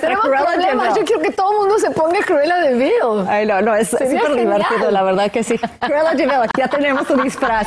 Problemas. 0.00 0.96
Yo 0.96 1.04
quiero 1.04 1.20
que 1.20 1.32
todo 1.32 1.52
el 1.52 1.58
mundo 1.58 1.78
se 1.78 1.90
ponga 1.90 2.20
Cruella 2.20 2.58
de 2.58 2.74
Vil. 2.74 3.26
Ay, 3.28 3.46
no, 3.46 3.60
no, 3.60 3.74
es 3.74 3.88
súper 3.88 4.36
divertido, 4.36 4.90
la 4.90 5.02
verdad 5.02 5.30
que 5.30 5.42
sí. 5.42 5.58
Cruella 5.80 6.14
de 6.14 6.26
Vil, 6.26 6.50
ya 6.56 6.68
tenemos 6.68 7.06
su 7.06 7.16
disfraz. 7.16 7.66